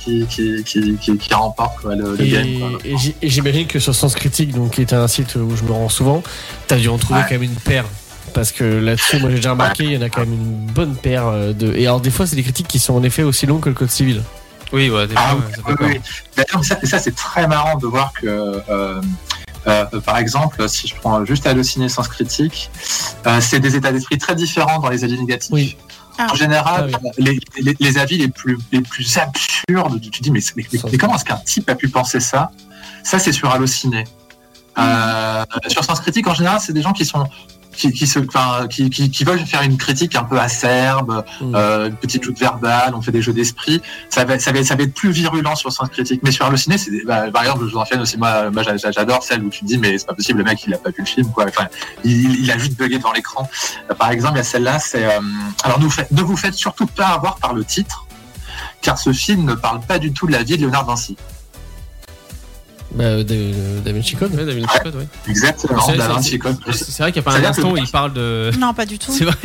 qui 0.00 0.26
qui 0.26 0.64
qui, 0.64 0.96
qui, 0.96 1.16
qui 1.16 1.32
remportent 1.34 1.80
quoi, 1.80 1.94
le, 1.94 2.16
le 2.16 2.24
game. 2.24 2.44
Et, 2.48 2.58
quoi. 2.58 2.70
et 2.84 2.96
et 3.22 3.28
j'imagine 3.28 3.68
que 3.68 3.78
sur 3.78 3.94
Sens 3.94 4.16
Critique, 4.16 4.52
donc, 4.52 4.72
qui 4.72 4.80
est 4.80 4.92
un 4.92 5.06
site 5.06 5.36
où 5.36 5.54
je 5.54 5.62
me 5.62 5.70
rends 5.70 5.88
souvent, 5.88 6.24
t'as 6.66 6.74
dû 6.76 6.88
en 6.88 6.98
trouver 6.98 7.20
Ouais. 7.20 7.26
quand 7.28 7.34
même 7.36 7.44
une 7.44 7.54
paire. 7.54 7.84
Parce 8.34 8.50
que 8.50 8.64
là-dessus, 8.64 9.18
moi 9.20 9.30
j'ai 9.30 9.36
déjà 9.36 9.52
remarqué, 9.52 9.84
il 9.84 9.92
y 9.92 9.96
en 9.96 10.02
a 10.02 10.08
quand 10.08 10.22
même 10.22 10.32
une 10.32 10.66
bonne 10.72 10.96
paire 10.96 11.28
euh, 11.28 11.52
de. 11.52 11.72
Et 11.76 11.86
alors, 11.86 12.00
des 12.00 12.10
fois, 12.10 12.26
c'est 12.26 12.34
des 12.36 12.42
critiques 12.42 12.66
qui 12.68 12.80
sont 12.80 12.94
en 12.94 13.02
effet 13.04 13.22
aussi 13.22 13.46
longues 13.46 13.60
que 13.62 13.68
le 13.68 13.74
code 13.76 13.90
civil. 13.90 14.22
Oui, 14.72 14.88
ouais, 14.90 15.06
Ah 15.16 15.34
oui, 15.36 15.74
oui. 15.80 16.00
D'ailleurs, 16.36 16.64
ça, 16.64 16.78
ça, 16.84 16.98
c'est 16.98 17.14
très 17.14 17.46
marrant 17.48 17.76
de 17.76 17.86
voir 17.86 18.12
que, 18.12 18.26
euh, 18.68 19.00
euh, 19.66 19.84
par 20.04 20.18
exemple, 20.18 20.68
si 20.68 20.86
je 20.88 20.94
prends 20.94 21.24
juste 21.24 21.46
Allociné 21.46 21.88
Sens 21.88 22.08
Critique, 22.08 22.70
euh, 23.26 23.40
c'est 23.40 23.60
des 23.60 23.74
états 23.76 23.92
d'esprit 23.92 24.18
très 24.18 24.34
différents 24.34 24.78
dans 24.78 24.88
les 24.88 25.02
avis 25.04 25.18
négatifs. 25.18 25.50
Oui. 25.52 25.76
Ah. 26.18 26.26
En 26.30 26.34
général, 26.34 26.90
Ah 26.94 26.98
les, 27.18 27.40
les- 27.60 27.76
les 27.80 27.98
avis 27.98 28.18
les 28.18 28.28
plus, 28.28 28.58
les 28.72 28.82
plus 28.82 29.16
absurdes, 29.18 30.00
tu 30.00 30.10
te 30.10 30.22
dis, 30.22 30.30
mais, 30.30 30.40
mais- 30.56 30.66
mais- 30.72 30.80
mais 30.92 30.98
comment 30.98 31.14
est-ce 31.16 31.24
qu'un 31.24 31.36
type 31.38 31.68
a 31.70 31.74
pu 31.74 31.88
penser 31.88 32.20
ça? 32.20 32.50
Ça, 33.02 33.18
c'est 33.18 33.32
sur 33.32 33.50
Allociné. 33.50 34.04
Euh, 34.78 35.44
sur 35.68 35.82
Sens 35.84 36.00
Critique, 36.00 36.26
en 36.28 36.34
général, 36.34 36.60
c'est 36.60 36.72
des 36.72 36.82
gens 36.82 36.92
qui 36.92 37.04
sont. 37.04 37.26
Qui, 37.76 37.92
qui, 37.92 38.06
se, 38.08 38.18
qui, 38.68 38.90
qui, 38.90 39.10
qui 39.10 39.24
veulent 39.24 39.46
faire 39.46 39.62
une 39.62 39.76
critique 39.78 40.16
un 40.16 40.24
peu 40.24 40.38
acerbe, 40.38 41.24
Mm. 41.40 41.54
euh, 41.54 41.86
une 41.88 41.96
petite 41.96 42.24
joute 42.24 42.38
verbale, 42.38 42.92
on 42.94 43.00
fait 43.00 43.12
des 43.12 43.22
jeux 43.22 43.32
d'esprit. 43.32 43.80
Ça 44.08 44.24
va, 44.24 44.38
ça, 44.40 44.50
va, 44.52 44.62
ça 44.64 44.74
va 44.74 44.82
être 44.82 44.92
plus 44.92 45.10
virulent 45.12 45.54
sur 45.54 45.72
Sens 45.72 45.88
Critique. 45.88 46.20
Mais 46.24 46.32
sur 46.32 46.44
Allociné, 46.46 46.76
c'est 46.78 46.90
des- 46.90 47.04
bah, 47.04 47.30
par 47.30 47.42
exemple, 47.42 47.66
je 47.66 47.70
vous 47.72 47.78
en 47.78 47.84
aussi, 48.02 48.18
moi, 48.18 48.50
moi 48.50 48.62
j'a- 48.64 48.76
j'adore 48.90 49.22
celle 49.22 49.44
où 49.44 49.50
tu 49.50 49.60
te 49.60 49.64
dis, 49.66 49.78
mais 49.78 49.96
c'est 49.98 50.06
pas 50.06 50.14
possible, 50.14 50.38
le 50.38 50.44
mec, 50.44 50.62
il 50.66 50.74
a 50.74 50.78
pas 50.78 50.90
vu 50.90 50.96
le 50.98 51.04
film, 51.06 51.30
quoi. 51.30 51.46
Enfin, 51.48 51.68
il, 52.04 52.40
il 52.42 52.50
a 52.50 52.58
juste 52.58 52.76
bugué 52.76 52.98
devant 52.98 53.12
l'écran. 53.12 53.48
Euh, 53.90 53.94
Par 53.94 54.10
exemple, 54.10 54.34
il 54.34 54.38
y 54.38 54.40
a 54.40 54.44
celle-là, 54.44 54.78
c'est. 54.80 55.04
euh, 55.06 55.20
alors, 55.62 55.78
ne 55.78 55.84
vous, 55.84 55.90
faites, 55.90 56.10
ne 56.10 56.22
vous 56.22 56.36
faites 56.36 56.54
surtout 56.54 56.86
pas 56.86 57.06
avoir 57.08 57.36
par 57.36 57.54
le 57.54 57.64
titre, 57.64 58.04
car 58.82 58.98
ce 58.98 59.12
film 59.12 59.44
ne 59.44 59.54
parle 59.54 59.80
pas 59.80 59.98
du 59.98 60.12
tout 60.12 60.26
de 60.26 60.32
la 60.32 60.42
vie 60.42 60.56
de 60.56 60.62
Léonard 60.62 60.86
Vinci. 60.86 61.16
Bah, 63.00 63.06
euh, 63.06 63.24
Da- 63.24 63.34
euh, 63.34 63.80
Da 63.80 63.92
Vinci 63.92 64.14
Code. 64.16 64.34
Ouais, 64.34 64.44
David 64.44 64.66
Chicotte, 64.70 64.94
ouais. 64.94 65.06
Exactement, 65.28 65.80
C'est- 65.86 65.96
Da 65.96 66.06
c'est- 66.06 66.12
Vinci 66.12 66.38
Code. 66.38 66.56
C'est 66.66 66.84
c'est 66.90 67.02
vrai 67.02 67.12
qu'il 67.12 67.22
n'y 67.22 67.28
a 67.28 67.30
pas 67.32 67.38
un 67.38 67.44
instant 67.44 67.70
où 67.70 67.74
le- 67.76 67.80
il 67.82 67.88
parle 67.88 68.12
de. 68.12 68.50
Non, 68.58 68.74
pas 68.74 68.84
du 68.86 68.98
tout. 68.98 69.12
C'est 69.16 69.24
vrai. 69.24 69.36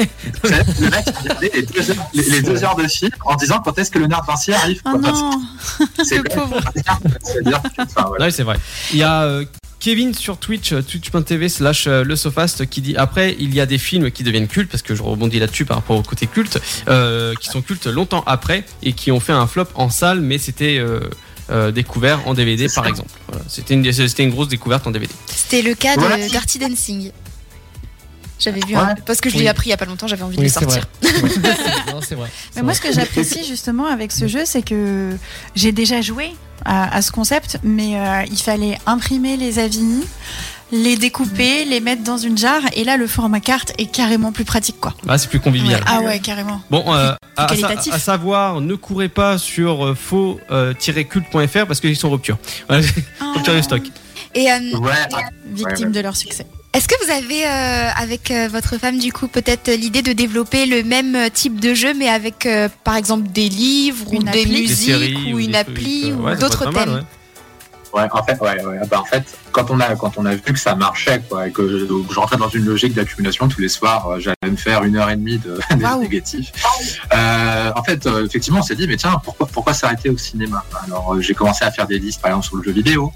Le 0.43 0.89
mec, 0.89 1.05
il 1.07 1.21
regardait 1.23 1.51
les 1.53 1.61
deux, 1.63 1.89
heures, 1.91 2.07
les, 2.13 2.23
les 2.23 2.41
deux 2.41 2.63
heures 2.63 2.75
de 2.75 2.87
film 2.87 3.11
en 3.25 3.35
disant 3.35 3.59
quand 3.63 3.77
est-ce 3.79 3.91
que 3.91 3.99
Léonard 3.99 4.25
Vinci 4.25 4.51
arrive. 4.53 4.81
Oh 4.85 4.97
non, 4.97 5.41
C'est 6.03 6.17
le 6.17 6.23
pauvre. 6.23 6.59
Ouais, 8.19 8.31
c'est 8.31 8.43
vrai. 8.43 8.57
Il 8.91 8.99
y 8.99 9.03
a 9.03 9.23
euh, 9.23 9.45
Kevin 9.79 10.13
sur 10.13 10.37
Twitch, 10.37 10.73
euh, 10.73 10.81
twitch.tv 10.81 11.49
slash 11.49 11.87
le 11.87 12.15
Sofast, 12.15 12.65
qui 12.69 12.81
dit 12.81 12.95
après, 12.97 13.35
il 13.39 13.53
y 13.53 13.59
a 13.61 13.65
des 13.65 13.77
films 13.77 14.11
qui 14.11 14.23
deviennent 14.23 14.47
cultes, 14.47 14.69
parce 14.71 14.81
que 14.83 14.95
je 14.95 15.03
rebondis 15.03 15.39
là-dessus 15.39 15.65
par 15.65 15.77
rapport 15.77 15.97
au 15.97 16.01
côté 16.03 16.27
culte, 16.27 16.59
euh, 16.87 17.33
qui 17.39 17.49
sont 17.49 17.61
cultes 17.61 17.85
longtemps 17.87 18.23
après 18.25 18.65
et 18.83 18.93
qui 18.93 19.11
ont 19.11 19.19
fait 19.19 19.33
un 19.33 19.47
flop 19.47 19.67
en 19.75 19.89
salle, 19.89 20.21
mais 20.21 20.37
c'était 20.37 20.77
euh, 20.79 20.99
euh, 21.51 21.71
découvert 21.71 22.27
en 22.27 22.33
DVD 22.33 22.67
par 22.73 22.83
ça. 22.85 22.89
exemple. 22.89 23.09
Voilà. 23.27 23.43
C'était 23.47 23.73
une, 23.75 23.91
c'était 23.91 24.23
une 24.23 24.31
grosse 24.31 24.47
découverte 24.47 24.85
en 24.87 24.91
DVD. 24.91 25.11
C'était 25.27 25.61
le 25.61 25.75
cas 25.75 25.95
de. 25.95 26.29
Dirty 26.29 26.59
Dancing. 26.59 27.11
J'avais 28.37 28.59
vu 28.67 28.75
Ouais. 28.75 28.81
un... 28.81 28.95
parce 29.05 29.21
que 29.21 29.29
je 29.29 29.35
l'ai 29.35 29.43
Oui. 29.43 29.47
appris 29.47 29.67
il 29.67 29.69
y 29.69 29.73
a 29.73 29.77
pas 29.77 29.85
longtemps, 29.85 30.07
j'avais 30.07 30.23
envie 30.23 30.35
de 30.37 30.41
le 30.43 30.49
sortir. 30.49 30.85
C'est 31.01 31.19
vrai. 31.21 31.55
Non, 31.93 32.01
c'est 32.01 32.15
vrai. 32.15 32.29
Mais 32.55 32.63
moi, 32.63 32.73
ce 32.73 32.81
que 32.81 32.91
j'apprécie 32.91 33.45
justement 33.45 33.85
avec 33.87 34.11
ce 34.11 34.27
jeu, 34.27 34.41
c'est 34.45 34.61
que 34.61 35.15
j'ai 35.55 35.71
déjà 35.71 36.01
joué 36.01 36.31
à, 36.65 36.93
à 36.97 37.01
ce 37.01 37.11
concept, 37.13 37.59
mais 37.63 37.97
euh, 37.97 38.23
il 38.29 38.37
fallait 38.37 38.77
imprimer 38.85 39.37
les 39.37 39.57
avis, 39.59 40.03
les 40.71 40.95
découper, 40.97 41.65
les 41.65 41.79
mettre 41.79 42.03
dans 42.03 42.17
une 42.17 42.37
jarre, 42.37 42.63
et 42.75 42.83
là, 42.83 42.97
le 42.97 43.07
format 43.07 43.39
carte 43.39 43.73
est 43.77 43.85
carrément 43.85 44.31
plus 44.31 44.45
pratique, 44.45 44.79
quoi. 44.79 44.93
Ah, 45.07 45.17
c'est 45.17 45.29
plus 45.29 45.39
convivial. 45.39 45.81
Ah 45.85 46.01
ouais, 46.01 46.19
carrément. 46.19 46.61
Bon, 46.71 46.83
euh, 46.93 47.13
à, 47.37 47.99
savoir, 47.99 48.61
ne 48.61 48.75
courez 48.75 49.09
pas 49.09 49.37
sur 49.37 49.85
euh, 49.85 49.95
faux-culte.fr 49.95 51.65
parce 51.67 51.79
qu'ils 51.79 51.95
sont 51.95 52.07
en 52.07 52.11
rupture. 52.11 52.37
Voilà, 52.67 52.83
rupture 53.35 53.55
de 53.55 53.61
stock. 53.61 53.81
Et 54.33 54.51
euh, 54.51 54.77
Ouais, 54.79 54.91
Victime 55.53 55.91
de 55.91 55.99
leur 56.01 56.15
succès. 56.15 56.45
est-ce 56.73 56.87
que 56.87 57.05
vous 57.05 57.11
avez, 57.11 57.45
euh, 57.45 57.89
avec 57.95 58.31
euh, 58.31 58.49
votre 58.51 58.77
femme, 58.77 58.97
du 58.99 59.13
coup, 59.13 59.27
peut-être 59.27 59.71
l'idée 59.71 60.01
de 60.01 60.11
développer 60.13 60.65
le 60.65 60.83
même 60.83 61.15
euh, 61.15 61.29
type 61.33 61.59
de 61.61 61.73
jeu, 61.73 61.93
mais 61.93 62.09
avec, 62.09 62.45
euh, 62.45 62.67
par 62.83 62.95
exemple, 62.97 63.29
des 63.29 63.47
livres 63.49 64.05
ou 64.11 64.15
Une 64.15 64.23
des 64.31 64.45
musiques 64.45 65.17
ou 65.33 65.39
une 65.39 65.55
appli 65.55 66.11
euh, 66.11 66.15
ou 66.15 66.23
ouais, 66.23 66.35
d'autres 66.37 66.65
mal, 66.71 66.73
thèmes? 66.85 66.93
ouais. 66.95 67.01
Ouais, 67.95 68.07
en 68.11 68.23
fait, 68.23 68.37
ouais, 68.41 68.61
ouais. 68.61 68.79
Bah, 68.89 68.99
en 68.99 69.05
fait, 69.05 69.23
quand 69.53 69.71
on 69.71 69.79
a, 69.79 69.95
quand 69.95 70.17
on 70.17 70.25
a 70.25 70.35
vu 70.35 70.41
que 70.41 70.59
ça 70.59 70.75
marchait, 70.75 71.21
quoi, 71.29 71.47
et 71.47 71.51
que 71.51 71.65
je, 71.65 71.85
donc, 71.85 72.11
je 72.11 72.19
rentrais 72.19 72.35
dans 72.35 72.49
une 72.49 72.65
logique 72.65 72.93
d'accumulation 72.93 73.47
tous 73.47 73.61
les 73.61 73.69
soirs, 73.69 74.05
euh, 74.09 74.19
j'allais 74.19 74.51
me 74.51 74.57
faire 74.57 74.83
une 74.83 74.97
heure 74.97 75.09
et 75.09 75.15
demie 75.15 75.37
de 75.37 75.57
Waouh. 75.81 76.01
négatifs. 76.01 76.51
Euh, 77.13 77.71
en 77.73 77.83
fait, 77.83 78.05
euh, 78.05 78.25
effectivement, 78.25 78.59
on 78.59 78.63
s'est 78.63 78.75
dit, 78.75 78.85
mais 78.85 78.97
tiens, 78.97 79.17
pourquoi, 79.23 79.47
pourquoi 79.47 79.73
s'arrêter 79.73 80.09
au 80.09 80.17
cinéma? 80.17 80.65
Alors, 80.85 81.21
j'ai 81.21 81.33
commencé 81.33 81.63
à 81.63 81.71
faire 81.71 81.87
des 81.87 81.97
listes, 81.97 82.21
par 82.21 82.31
exemple, 82.31 82.47
sur 82.47 82.57
le 82.57 82.63
jeu 82.63 82.71
vidéo. 82.71 83.13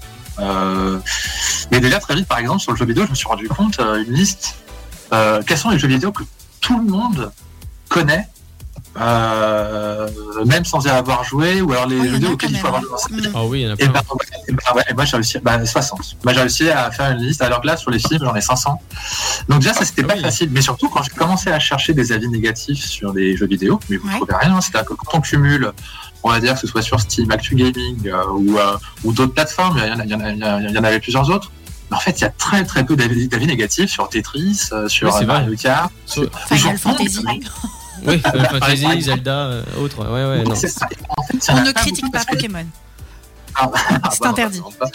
Mais 1.70 1.80
déjà 1.80 1.98
très 1.98 2.14
vite, 2.14 2.26
par 2.26 2.38
exemple, 2.38 2.60
sur 2.60 2.72
le 2.72 2.78
jeu 2.78 2.86
vidéo, 2.86 3.04
je 3.04 3.10
me 3.10 3.14
suis 3.14 3.28
rendu 3.28 3.48
compte 3.48 3.78
une 3.78 4.14
liste. 4.14 4.54
Quels 5.10 5.58
sont 5.58 5.68
les 5.68 5.78
jeux 5.78 5.88
vidéo 5.88 6.10
que 6.10 6.22
tout 6.62 6.78
le 6.78 6.90
monde 6.90 7.30
connaît, 7.90 8.26
euh, 9.00 10.08
même 10.46 10.64
sans 10.64 10.84
y 10.84 10.88
avoir 10.88 11.24
joué, 11.24 11.60
ou 11.60 11.72
alors 11.72 11.86
les 11.86 11.98
Oh, 12.00 12.04
jeux 12.04 12.20
quand 12.20 12.32
auxquels 12.32 12.50
il 12.52 12.58
faut 12.58 12.66
avoir 12.68 12.82
joué. 12.82 13.20
Mm. 13.20 13.32
Ah 13.34 13.44
oui, 13.44 13.60
il 13.60 13.64
y 13.64 13.66
en 13.66 13.70
a 13.70 13.74
Et 13.74 13.76
plein. 13.76 13.88
ben, 13.92 14.00
et 14.48 14.52
ben, 14.52 14.62
ouais, 14.74 14.82
et 14.88 14.94
moi 14.94 15.04
j'ai 15.04 15.16
réussi, 15.16 15.38
bah, 15.40 15.64
60. 15.64 16.16
Moi 16.24 16.32
j'ai 16.34 16.40
réussi 16.40 16.70
à 16.70 16.90
faire 16.90 17.10
une 17.12 17.18
liste. 17.18 17.42
Alors 17.42 17.60
que 17.60 17.66
là, 17.66 17.76
sur 17.76 17.90
les 17.90 17.98
films, 17.98 18.20
j'en 18.22 18.34
ai 18.34 18.40
500. 18.40 18.80
Donc 19.48 19.60
déjà, 19.60 19.74
ça 19.74 19.84
c'était 19.84 20.02
Ah 20.04 20.08
pas 20.08 20.14
oui. 20.14 20.22
facile. 20.22 20.50
Mais 20.52 20.62
surtout, 20.62 20.88
quand 20.88 21.02
j'ai 21.02 21.10
commencé 21.10 21.50
à 21.50 21.58
chercher 21.58 21.92
des 21.94 22.12
avis 22.12 22.28
négatifs 22.28 22.84
sur 22.84 23.12
des 23.12 23.36
jeux 23.36 23.46
vidéo, 23.46 23.80
mais 23.88 23.96
vous 23.96 24.08
Ouais. 24.08 24.14
trouvez 24.16 24.34
rien. 24.34 24.60
C'est-à-dire 24.60 24.88
que 24.88 24.94
quand 24.94 25.18
on 25.18 25.20
cumule, 25.20 25.72
on 26.22 26.30
va 26.30 26.40
dire 26.40 26.54
que 26.54 26.60
ce 26.60 26.66
soit 26.66 26.82
sur 26.82 27.00
Steam, 27.00 27.30
Actu 27.30 27.54
Gaming 27.54 28.06
euh, 28.08 28.24
ou, 28.32 28.58
euh, 28.58 28.76
ou 29.04 29.12
d'autres 29.12 29.32
plateformes, 29.34 29.78
il 29.82 29.88
y, 29.88 29.92
en 29.92 30.00
a- 30.00 30.04
il 30.04 30.10
y, 30.10 30.14
en 30.14 30.20
a- 30.20 30.30
il 30.30 30.38
y, 30.38 30.44
en 30.44 30.46
a- 30.56 30.60
il 30.60 30.70
y 30.74 30.78
en 30.78 30.84
avait 30.84 31.00
plusieurs 31.00 31.28
autres. 31.30 31.50
Mais 31.90 31.96
en 31.96 32.00
fait, 32.00 32.12
il 32.18 32.20
y 32.20 32.24
a 32.24 32.28
très 32.30 32.64
très 32.64 32.84
peu 32.84 32.94
d'avis 32.94 33.28
négatifs 33.46 33.90
sur 33.90 34.08
Tetris, 34.08 34.68
euh, 34.72 34.86
sur 34.88 35.12
Oui, 35.14 35.24
Mario. 35.26 35.56
Kart. 35.60 35.90
Sur- 36.06 36.30
Final 36.46 36.76
je 36.76 36.82
pense- 36.82 36.96
Fantasy. 36.96 37.24
Oui, 38.06 38.18
Final 38.24 38.46
Fantasy. 38.48 39.02
Zelda, 39.02 39.32
euh, 39.46 39.62
autre. 39.80 39.98
Ouais, 40.04 40.38
ouais, 40.38 40.42
non. 40.44 40.54
C'est 40.54 40.68
ça. 40.68 40.86
En 41.16 41.22
fait, 41.22 41.36
il 41.36 41.48
y 41.48 41.52
en 41.52 41.60
On 41.60 41.64
ne 41.64 41.72
critique 41.72 42.12
pas 42.12 42.24
Pokémon. 42.24 42.64
Ah, 43.56 43.68
C'est 44.12 44.22
bah, 44.22 44.28
interdit. 44.30 44.60
non, 44.60 44.70
pas. 44.70 44.86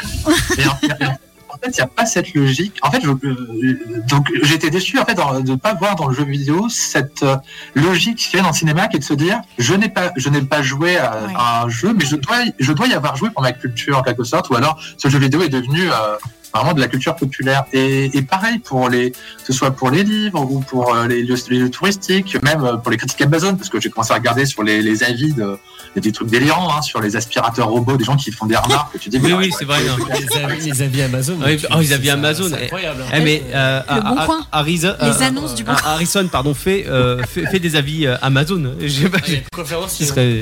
Mais 0.57 0.65
en, 0.65 0.71
en 0.71 1.57
fait, 1.57 1.67
il 1.67 1.71
n'y 1.75 1.81
a 1.81 1.87
pas 1.87 2.05
cette 2.05 2.33
logique. 2.33 2.77
En 2.81 2.89
fait, 2.89 3.01
je, 3.03 3.09
euh, 3.09 4.01
donc 4.07 4.29
j'étais 4.43 4.69
déçu 4.69 4.97
en 4.97 5.03
fait 5.05 5.13
dans- 5.13 5.41
de 5.41 5.51
ne 5.51 5.55
pas 5.57 5.73
voir 5.73 5.95
dans 5.97 6.07
le 6.07 6.15
jeu 6.15 6.23
vidéo 6.23 6.67
cette 6.69 7.21
euh, 7.23 7.35
logique 7.75 8.17
qu'il 8.17 8.37
y 8.37 8.39
a 8.39 8.43
dans 8.43 8.49
le 8.51 8.55
cinéma, 8.55 8.87
qui 8.87 8.95
est 8.95 8.99
de 8.99 9.03
se 9.03 9.13
dire 9.13 9.41
je 9.57 9.73
n'ai 9.73 9.89
pas, 9.89 10.11
je 10.15 10.29
n'ai 10.29 10.41
pas 10.41 10.61
joué 10.61 10.97
à, 10.97 11.11
Ouais. 11.25 11.33
à 11.35 11.63
un 11.63 11.69
jeu, 11.69 11.93
mais 11.93 12.05
je 12.05 12.15
dois, 12.15 12.37
je 12.57 12.71
dois 12.71 12.87
y 12.87 12.93
avoir 12.93 13.17
joué 13.17 13.29
pour 13.29 13.41
ma 13.41 13.51
culture 13.51 13.97
en 13.97 14.03
quelque 14.03 14.23
sorte, 14.23 14.49
ou 14.49 14.55
alors 14.55 14.79
ce 14.97 15.09
jeu 15.09 15.19
vidéo 15.19 15.41
est 15.43 15.49
devenu 15.49 15.91
euh, 15.91 16.15
vraiment 16.59 16.73
de 16.73 16.81
la 16.81 16.87
culture 16.87 17.15
populaire. 17.15 17.63
Et, 17.73 18.15
et 18.17 18.21
pareil 18.21 18.59
pour 18.59 18.89
les, 18.89 19.11
que 19.11 19.17
ce 19.47 19.53
soit 19.53 19.71
pour 19.71 19.89
les 19.91 20.03
livres 20.03 20.41
ou 20.41 20.59
pour 20.61 20.93
euh, 20.95 21.07
les 21.07 21.23
lieux, 21.23 21.35
les 21.49 21.59
lieux 21.59 21.69
touristiques, 21.71 22.37
même 22.43 22.63
euh, 22.63 22.77
pour 22.77 22.91
les 22.91 22.97
critiques 22.97 23.21
Amazon, 23.21 23.55
parce 23.55 23.69
que 23.69 23.79
j'ai 23.79 23.89
commencé 23.89 24.11
à 24.11 24.15
regarder 24.15 24.45
sur 24.45 24.63
les, 24.63 24.81
les 24.81 25.03
avis 25.03 25.33
de, 25.33 25.57
il 25.95 25.97
y 25.97 25.99
a 25.99 26.01
des 26.01 26.11
trucs 26.11 26.29
délirants 26.29 26.69
hein, 26.75 26.81
sur 26.81 26.99
les 27.01 27.15
aspirateurs 27.15 27.67
robots, 27.67 27.95
des 27.97 28.03
gens 28.03 28.15
qui 28.17 28.31
font 28.31 28.45
des 28.45 28.55
remarques. 28.57 28.93
que 28.93 28.97
tu 28.97 29.09
dis, 29.09 29.17
Oui, 29.17 29.29
mais 29.31 29.33
oui, 29.33 29.51
c'est 29.57 29.65
vrai. 29.65 29.79
les, 30.33 30.37
avis, 30.43 30.69
les 30.71 30.81
avis 30.81 31.01
Amazon. 31.03 31.37
Oui, 31.45 31.57
tu- 31.57 31.65
oh, 31.73 31.79
les 31.79 31.93
avis 31.93 32.09
Amazon, 32.09 32.47
C'est 32.49 32.59
eh, 32.59 32.63
incroyable. 32.65 33.03
Eh, 33.13 33.19
mais 33.21 33.43
euh, 33.53 33.81
Le 33.95 34.01
Bon 34.01 34.15
Coin. 34.25 34.45
Harrison- 34.51 34.95
Les 35.01 35.07
euh, 35.07 35.27
annonces 35.27 35.55
du 35.55 35.63
Bon 35.63 35.71
euh, 35.71 35.75
Coin. 35.75 35.91
Harrison, 35.91 36.27
pardon, 36.27 36.53
fait, 36.53 36.85
euh, 36.87 37.23
fait, 37.23 37.45
fait 37.45 37.59
des 37.59 37.75
avis 37.75 38.05
euh, 38.07 38.15
Amazon. 38.21 38.73
Je 38.81 38.87
sais 38.87 39.09
pas, 39.09 39.19
Ah, 39.21 39.25
il 39.27 39.33
y 39.33 39.37
a 39.37 39.39
de 39.39 39.43
quoi 39.53 39.63
faire 39.65 39.79
aussi. 39.81 40.03
ce 40.05 40.09
serait. 40.11 40.41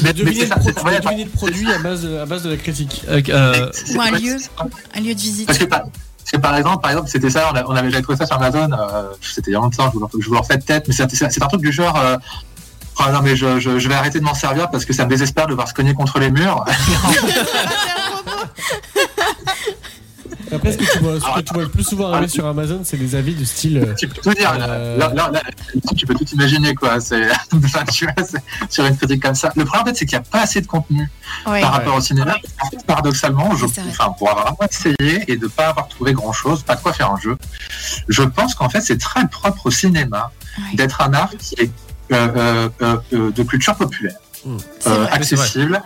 Mais, 0.00 0.08
mais 0.08 0.12
Deviner 0.14 0.40
le 0.42 0.46
ça, 0.46 0.56
pro- 0.56 0.70
deviner 0.90 1.24
le 1.24 1.30
produit 1.30 1.70
à 1.72 1.78
base, 1.78 2.02
de- 2.02 2.16
à 2.18 2.26
base 2.26 2.42
de 2.42 2.50
la 2.50 2.56
critique. 2.56 3.02
euh, 3.08 3.20
euh, 3.28 3.70
Ou 3.94 4.00
un 4.00 4.10
lieu. 4.12 4.36
Un 4.94 5.00
lieu 5.00 5.14
de 5.14 5.20
visite. 5.20 5.46
Parce 5.46 5.58
que, 5.58 5.64
par, 5.64 5.80
parce 5.82 6.30
que 6.32 6.36
par 6.38 6.56
exemple, 6.56 6.80
par 6.80 6.90
exemple, 6.92 7.08
c'était 7.10 7.30
ça, 7.30 7.50
on, 7.52 7.56
a- 7.56 7.64
on 7.66 7.74
avait 7.74 7.90
j'avais 7.90 8.02
trouvé 8.02 8.16
ça 8.16 8.26
sur 8.26 8.36
Amazon, 8.36 8.70
euh, 8.72 9.02
c'était 9.20 9.50
il 9.50 9.54
y 9.54 9.56
a 9.56 9.60
longtemps, 9.60 9.90
je 9.92 9.98
vous, 9.98 10.08
le- 10.12 10.20
je 10.22 10.26
vous 10.28 10.34
le 10.34 10.40
refais 10.40 10.56
de 10.56 10.62
tête, 10.64 10.84
mais 10.88 10.94
c'est 10.94 11.42
un 11.42 11.46
truc 11.48 11.60
du 11.60 11.72
genre. 11.72 11.98
Euh, 11.98 12.16
oh 13.00 13.04
non 13.12 13.20
mais 13.22 13.34
je, 13.36 13.58
je, 13.58 13.78
je 13.78 13.88
vais 13.88 13.94
arrêter 13.94 14.18
de 14.20 14.24
m'en 14.24 14.34
servir 14.34 14.70
parce 14.70 14.84
que 14.84 14.92
ça 14.92 15.04
me 15.04 15.10
désespère 15.10 15.46
de 15.46 15.54
voir 15.54 15.66
se 15.68 15.74
cogner 15.74 15.94
contre 15.94 16.18
les 16.20 16.30
murs. 16.30 16.64
Après, 20.52 20.72
ce 20.72 20.78
que 20.78 20.84
tu 20.92 20.98
vois, 20.98 21.20
ce 21.20 21.24
que 21.34 21.40
tu 21.40 21.54
vois 21.54 21.62
le 21.64 21.68
plus 21.68 21.84
souvent 21.84 22.12
arriver 22.12 22.28
sur 22.28 22.46
Amazon, 22.46 22.80
c'est 22.84 22.96
des 22.96 23.14
avis 23.14 23.34
du 23.34 23.44
style. 23.46 23.78
euh, 23.78 23.94
tu 23.94 24.08
peux 24.08 24.20
tout 24.20 24.34
dire. 24.34 24.56
là. 24.58 24.68
Euh. 24.68 24.96
Là, 24.98 25.12
là, 25.14 25.30
là, 25.32 25.40
tu 25.96 26.06
peux 26.06 26.14
tout 26.14 26.24
imaginer 26.32 26.74
quoi. 26.74 27.00
C'est 27.00 27.28
enfin, 27.54 27.84
tu 27.92 28.04
vois, 28.06 28.14
sur 28.68 28.84
une 28.86 28.96
critique 28.96 29.22
comme 29.22 29.34
ça. 29.34 29.52
Le 29.56 29.64
problème 29.64 29.82
en 29.82 29.86
fait, 29.90 29.96
c'est 29.96 30.06
qu'il 30.06 30.18
n'y 30.18 30.24
a 30.24 30.28
pas 30.30 30.42
assez 30.42 30.60
de 30.60 30.66
contenu 30.66 31.10
Ouais. 31.46 31.60
par 31.60 31.72
rapport 31.72 31.96
au 31.96 32.00
cinéma. 32.00 32.36
En 32.60 32.68
fait, 32.68 32.84
paradoxalement, 32.86 33.54
je, 33.56 33.64
enfin, 33.64 34.10
pour 34.18 34.30
avoir 34.30 34.46
vraiment 34.54 34.68
essayé 34.70 35.24
et 35.28 35.36
de 35.36 35.46
pas 35.46 35.68
avoir 35.68 35.88
trouvé 35.88 36.12
grand 36.12 36.32
chose, 36.32 36.62
pas 36.62 36.74
de 36.76 36.80
quoi 36.82 36.92
faire 36.92 37.10
un 37.10 37.18
jeu, 37.18 37.36
je 38.08 38.22
pense 38.22 38.54
qu'en 38.54 38.68
fait, 38.68 38.80
c'est 38.80 38.98
très 38.98 39.26
propre 39.28 39.66
au 39.66 39.70
cinéma 39.70 40.30
Ouais. 40.58 40.76
d'être 40.76 41.00
un 41.00 41.14
art 41.14 41.30
qui 41.38 41.54
est 41.58 41.70
euh, 42.12 42.28
euh, 42.36 42.68
euh, 42.82 42.96
euh, 43.14 43.30
de 43.32 43.42
culture 43.42 43.74
populaire, 43.74 44.16
Mm. 44.44 44.56
Euh, 44.88 44.90
vrai. 45.04 45.10
accessible. 45.12 45.82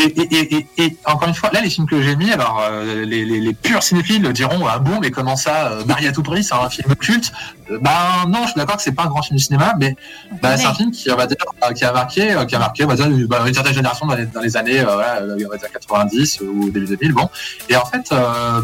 Et, 0.00 0.06
et, 0.06 0.34
et, 0.34 0.56
et, 0.56 0.84
et 0.84 0.96
encore 1.06 1.28
une 1.28 1.34
fois, 1.34 1.50
là, 1.52 1.60
les 1.60 1.70
films 1.70 1.86
que 1.86 2.02
j'ai 2.02 2.16
mis, 2.16 2.32
alors 2.32 2.60
euh, 2.68 3.04
les, 3.04 3.24
les, 3.24 3.40
les 3.40 3.54
purs 3.54 3.82
cinéphiles 3.82 4.32
diront 4.32 4.66
ah 4.66 4.78
bon, 4.80 4.98
mais 5.00 5.10
comment 5.12 5.36
ça, 5.36 5.68
euh, 5.70 5.84
Marie 5.84 6.08
à 6.08 6.12
tout 6.12 6.22
prix, 6.22 6.42
c'est 6.42 6.54
un 6.54 6.68
film 6.68 6.94
culte? 6.96 7.32
Euh, 7.70 7.78
Ben 7.80 8.28
non, 8.28 8.42
je 8.42 8.50
suis 8.50 8.58
d'accord 8.58 8.76
que 8.76 8.82
c'est 8.82 8.92
pas 8.92 9.04
un 9.04 9.08
grand 9.08 9.22
film 9.22 9.36
du 9.36 9.42
cinéma, 9.44 9.74
mais 9.78 9.96
bah, 10.42 10.56
c'est 10.56 10.66
un 10.66 10.74
film 10.74 10.90
qui, 10.90 11.10
on 11.12 11.16
va 11.16 11.26
dire, 11.26 11.36
euh, 11.62 11.72
qui 11.72 11.84
a 11.84 11.92
marqué, 11.92 12.32
euh, 12.32 12.44
qui 12.44 12.56
a 12.56 12.58
marqué, 12.58 12.84
on 12.84 12.88
va 12.88 12.96
dire, 12.96 13.06
une, 13.06 13.26
bah, 13.26 13.44
une 13.46 13.54
certaine 13.54 13.74
génération 13.74 14.06
dans 14.06 14.16
les, 14.16 14.26
dans 14.26 14.40
les 14.40 14.56
années, 14.56 14.80
euh, 14.80 14.84
voilà, 14.84 15.22
on 15.22 15.48
va 15.48 15.56
dire 15.56 15.70
90 15.72 16.40
ou 16.40 16.70
début 16.70 16.86
2000, 16.86 17.12
bon. 17.12 17.28
Et 17.68 17.76
en 17.76 17.84
fait, 17.84 18.10
euh, 18.12 18.62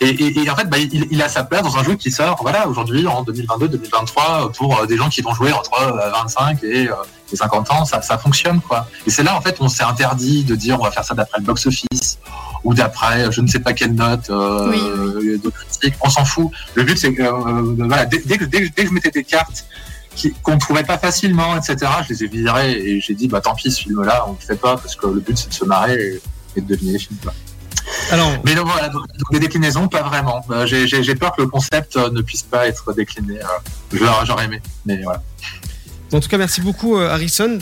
et, 0.00 0.08
et, 0.08 0.38
et 0.44 0.50
en 0.50 0.56
fait, 0.56 0.68
bah, 0.68 0.78
il, 0.78 1.06
il 1.10 1.22
a 1.22 1.28
sa 1.28 1.44
place 1.44 1.62
dans 1.62 1.76
un 1.76 1.84
jeu 1.84 1.94
qui 1.94 2.10
sort, 2.10 2.38
voilà, 2.42 2.68
aujourd'hui, 2.68 3.06
en 3.06 3.22
2022-2023, 3.24 4.52
pour 4.56 4.78
euh, 4.80 4.86
des 4.86 4.96
gens 4.96 5.08
qui 5.08 5.22
vont 5.22 5.34
jouer 5.34 5.52
entre 5.52 5.70
euh, 5.82 6.10
25 6.10 6.62
et, 6.64 6.88
euh, 6.88 6.94
et 7.32 7.36
50 7.36 7.70
ans, 7.70 7.84
ça, 7.84 8.02
ça 8.02 8.18
fonctionne, 8.18 8.60
quoi. 8.60 8.86
Et 9.06 9.10
c'est 9.10 9.22
là, 9.22 9.36
en 9.36 9.40
fait, 9.40 9.56
on 9.60 9.68
s'est 9.68 9.84
interdit 9.84 10.44
de 10.44 10.54
dire, 10.54 10.78
on 10.80 10.84
va 10.84 10.90
faire 10.90 11.04
ça 11.04 11.14
d'après 11.14 11.38
le 11.38 11.44
box-office 11.44 12.18
ou 12.64 12.74
d'après, 12.74 13.24
euh, 13.26 13.30
je 13.30 13.40
ne 13.40 13.46
sais 13.46 13.60
pas 13.60 13.72
quelle 13.72 13.94
note 13.94 14.30
euh, 14.30 14.70
Oui, 14.70 15.38
de 15.38 15.48
critique. 15.50 15.94
On 16.00 16.10
s'en 16.10 16.24
fout. 16.24 16.50
Le 16.74 16.82
but, 16.82 16.98
c'est 16.98 17.12
que, 17.14 17.22
euh, 17.22 17.74
voilà, 17.86 18.04
dès, 18.06 18.18
dès 18.24 18.38
que, 18.38 18.44
dès, 18.44 18.60
dès 18.68 18.82
que 18.84 18.88
je 18.88 18.94
mettais 18.94 19.10
des 19.10 19.24
cartes 19.24 19.64
qui- 20.16 20.32
qu'on 20.42 20.58
trouvait 20.58 20.84
pas 20.84 20.98
facilement, 20.98 21.56
etc., 21.56 21.90
je 22.08 22.14
les 22.14 22.24
ai 22.24 22.26
virées 22.28 22.72
et 22.72 23.00
j'ai 23.00 23.14
dit, 23.14 23.28
bah 23.28 23.40
tant 23.40 23.54
pis, 23.54 23.70
ce 23.70 23.80
film-là, 23.82 24.24
on 24.28 24.32
le 24.32 24.38
fait 24.38 24.56
pas 24.60 24.76
parce 24.76 24.96
que 24.96 25.06
le 25.06 25.20
but, 25.20 25.36
c'est 25.36 25.48
de 25.48 25.54
se 25.54 25.64
marrer 25.64 25.94
et, 25.94 26.22
et 26.56 26.60
de 26.60 26.66
deviner 26.66 26.92
les 26.92 26.98
films. 26.98 27.18
quoi. 27.22 27.32
Alors, 28.10 28.32
Mais 28.44 28.54
donc 28.54 28.66
voilà, 28.66 28.88
donc, 28.88 29.04
des 29.32 29.40
déclinaisons, 29.40 29.88
pas 29.88 30.02
vraiment. 30.02 30.44
Euh, 30.50 30.66
j'ai- 30.66 31.14
peur 31.14 31.32
que 31.36 31.42
le 31.42 31.48
concept 31.48 31.96
euh, 31.96 32.10
ne 32.10 32.22
puisse 32.22 32.42
pas 32.42 32.66
être 32.66 32.92
décliné. 32.92 33.38
euh, 33.40 33.96
j'aurais 34.24 34.46
aimé, 34.46 34.60
mais 34.86 35.00
voilà. 35.02 35.22
En 36.14 36.20
tout 36.20 36.28
cas, 36.28 36.38
merci 36.38 36.60
beaucoup 36.60 36.96
euh, 36.96 37.08
Harrison 37.08 37.58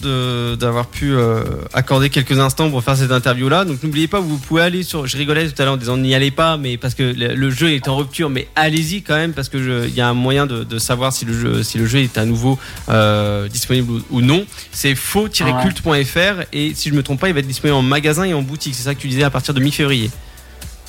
d'avoir 0.59 0.87
pu 0.87 1.13
euh, 1.13 1.43
accorder 1.73 2.11
quelques 2.11 2.39
instants 2.39 2.71
pour 2.71 2.85
faire 2.85 2.97
cette 2.97 3.11
interview-là. 3.11 3.65
Donc 3.65 3.83
n'oubliez 3.83 4.09
pas, 4.09 4.21
vous 4.21 4.37
pouvez 4.37 4.63
aller 4.63 4.83
sur. 4.83 5.07
Je 5.07 5.17
rigolais 5.17 5.49
tout 5.49 5.61
à 5.61 5.65
l'heure 5.65 5.75
en 5.75 5.79
disant 5.79 5.97
n'y 5.97 6.15
allez 6.15 6.31
pas, 6.31 6.57
mais 6.59 6.77
parce 6.77 6.95
que 6.95 7.03
le, 7.03 7.51
jeu 7.51 7.73
est 7.73 7.89
en 7.89 7.97
rupture, 7.97 8.31
mais 8.31 8.49
allez-y 8.55 9.03
quand 9.03 9.15
même 9.15 9.33
parce 9.33 9.49
que 9.49 9.63
je- 9.63 9.89
il 9.89 9.95
y 9.95 10.01
a 10.01 10.09
un 10.09 10.15
moyen 10.15 10.47
de, 10.47 10.79
savoir 10.79 11.13
si 11.13 11.25
le 11.25 11.63
jeu 11.63 11.99
est 12.01 12.19
à 12.19 12.25
nouveau 12.25 12.59
euh, 12.89 13.49
disponible 13.49 13.93
ou, 13.93 14.19
ou 14.19 14.21
non. 14.21 14.45
C'est 14.71 14.95
faux-culte.fr 14.95 16.45
et 16.53 16.73
si 16.75 16.91
je 16.91 16.95
me 16.95 17.03
trompe 17.03 17.21
pas, 17.21 17.29
il 17.29 17.35
va 17.35 17.41
être 17.41 17.47
disponible 17.47 17.77
en 17.77 17.83
magasin 17.83 18.25
et 18.25 18.35
en 18.35 18.43
boutique. 18.43 18.75
C'est 18.75 18.83
ça 18.83 18.95
que 18.95 19.01
tu 19.01 19.09
disais 19.09 19.23
à 19.23 19.31
partir 19.31 19.55
de 19.55 19.61
mi-février. 19.61 20.11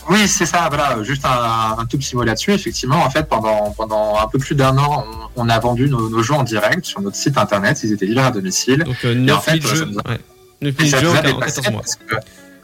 Oui, 0.10 0.28
c'est 0.28 0.46
ça, 0.46 0.68
voilà, 0.70 1.02
juste 1.04 1.26
un, 1.26 1.76
un 1.80 1.86
tout 1.86 1.98
petit 1.98 2.16
mot 2.16 2.24
là-dessus. 2.24 2.52
Effectivement, 2.52 2.98
en 3.04 3.10
fait, 3.10 3.24
pendant, 3.30 3.72
pendant 3.72 4.18
un 4.20 4.28
peu 4.28 4.38
plus 4.40 4.56
d'un 4.56 4.78
an, 4.78 5.06
on, 5.36 5.46
on 5.46 5.50
a 5.50 5.58
vendu 5.60 5.90
nos, 5.90 6.10
nos 6.10 6.22
jeux 6.24 6.34
en 6.34 6.44
direct 6.44 6.86
sur 6.86 7.02
notre 7.02 7.16
site 7.16 7.38
internet. 7.38 7.80
Ils 7.84 7.94
étaient 7.94 8.06
livrés 8.06 8.26
à 8.26 8.32
domicile. 8.32 8.84
Donc 8.84 8.98
euh, 9.06 9.14
en 9.14 9.20
9000 9.20 9.62
fait, 9.62 9.68
jeux. 9.68 9.76
ça 9.76 9.86
nous 9.86 9.96
Ouais. 10.12 10.20
9000 10.62 10.86
Et 10.88 10.90
ça 10.90 11.00
jeux 11.00 11.08
nous 11.08 11.14
en 11.14 11.18
avait 11.18 11.34
14 11.34 11.40
passé 11.56 11.72
mois. 11.72 11.82
parce 11.82 11.96
que- 11.96 12.16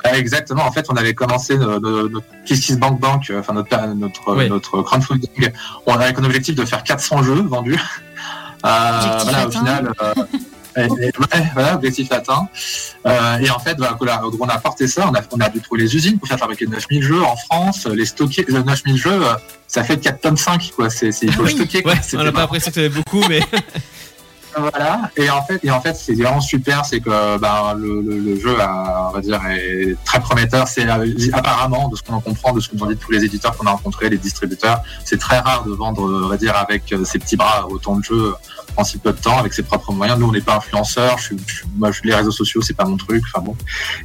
Ouais, 0.06 0.18
exactement. 0.18 0.64
En 0.66 0.72
fait, 0.72 0.86
on 0.90 0.96
avait 0.96 1.14
commencé 1.14 1.58
notre 1.58 2.24
Kiss 2.46 2.62
Kiss 2.66 2.78
Bank 2.80 3.02
Bank, 3.02 3.30
euh, 3.30 3.42
enfin 3.42 3.52
notre 3.54 3.78
notre 3.96 4.34
Oui. 4.36 4.50
notre 4.50 4.82
crowdfunding, 4.82 5.52
on 5.86 5.94
avait 5.94 6.18
un 6.18 6.24
objectif 6.24 6.56
de 6.56 6.64
faire 6.64 6.84
400 6.84 7.24
jeux 7.24 7.42
vendus. 7.42 7.80
Euh, 8.66 9.18
voilà, 9.24 9.48
au 9.48 9.52
final, 9.52 9.94
euh, 10.02 10.14
et- 10.80 11.06
et- 11.08 11.12
ouais, 11.20 11.44
voilà, 11.54 11.76
objectif 11.76 12.12
atteint. 12.12 12.48
Euh, 13.06 13.38
et 13.38 13.50
en 13.50 13.60
fait, 13.60 13.76
voilà, 13.78 13.96
voilà, 13.98 14.22
on 14.40 14.48
a 14.48 14.58
porté 14.58 14.88
ça, 14.88 15.08
on 15.10 15.14
a, 15.16 15.22
on 15.32 15.40
a 15.40 15.50
dû 15.50 15.60
trouver 15.62 15.82
les 15.84 15.96
usines 15.96 16.18
pour 16.20 16.28
faire 16.28 16.40
fabriquer 16.40 16.66
9000 16.68 17.02
jeux 17.04 17.22
en 17.24 17.36
France, 17.36 17.86
les 17.88 18.06
stocker, 18.06 18.46
euh, 18.52 18.64
9000 18.64 18.98
jeux, 18.98 19.12
euh, 19.28 19.34
ça 19.68 19.84
fait 19.84 19.98
4 19.98 20.22
tonnes 20.22 20.38
5, 20.38 20.72
quoi. 20.76 20.90
C'est, 20.90 21.10
il 21.22 21.32
faut 21.34 21.44
Oui. 21.44 21.52
le 21.54 21.58
stocker, 21.58 21.82
quoi. 21.84 21.94
Ouais, 21.94 22.00
C'était 22.02 22.18
on 22.18 22.24
n'a 22.24 22.32
pas 22.32 22.44
apprécié 22.44 22.70
que 22.72 22.74
tu 22.74 22.80
avais 22.80 22.90
beaucoup, 22.90 23.22
mais 23.30 23.40
Voilà. 24.58 25.12
Et 25.16 25.30
en 25.30 25.44
fait, 25.44 25.60
et 25.64 25.70
en 25.70 25.80
fait, 25.80 25.96
c'est 25.96 26.16
vraiment 26.16 26.42
super, 26.42 26.84
c'est 26.84 27.00
que 27.00 27.38
ben, 27.38 27.76
le, 27.78 28.02
le, 28.02 28.18
le 28.18 28.40
jeu, 28.40 28.60
a, 28.60 29.10
on 29.10 29.14
va 29.14 29.22
dire, 29.22 29.40
est 29.48 29.96
très 30.04 30.20
prometteur. 30.20 30.68
C'est 30.68 30.90
euh, 30.90 31.06
apparemment, 31.34 31.88
de 31.88 31.96
ce 31.96 32.02
qu'on 32.02 32.16
en 32.16 32.20
comprend, 32.20 32.52
de 32.52 32.60
ce 32.60 32.68
qu'on 32.70 32.88
dit 32.88 32.98
tous 32.98 33.12
les 33.12 33.24
éditeurs 33.24 33.56
qu'on 33.56 33.68
a 33.68 33.72
rencontrés, 33.72 34.10
les 34.10 34.18
distributeurs, 34.18 34.82
c'est 35.06 35.20
très 35.20 35.38
rare 35.40 35.64
de 35.66 35.72
vendre, 35.72 36.02
on 36.26 36.28
va 36.28 36.36
dire, 36.36 36.56
avec 36.58 36.92
euh, 36.92 37.06
ses 37.06 37.20
petits 37.20 37.38
bras 37.38 37.68
autant 37.70 37.98
de 37.98 38.04
jeux 38.04 38.34
en 38.80 38.84
si 38.84 38.98
peu 38.98 39.12
de 39.12 39.18
temps, 39.18 39.38
avec 39.38 39.54
ses 39.54 39.64
propres 39.64 39.92
moyens. 39.92 40.18
Nous, 40.18 40.28
on 40.28 40.32
n'est 40.32 40.42
pas 40.42 40.56
influenceurs. 40.56 41.18
Les 42.04 42.16
réseaux 42.16 42.32
sociaux, 42.32 42.62
c'est 42.62 42.76
pas 42.76 42.86
mon 42.86 42.98
truc. 42.98 43.24
Enfin 43.28 43.44
bon. 43.44 43.56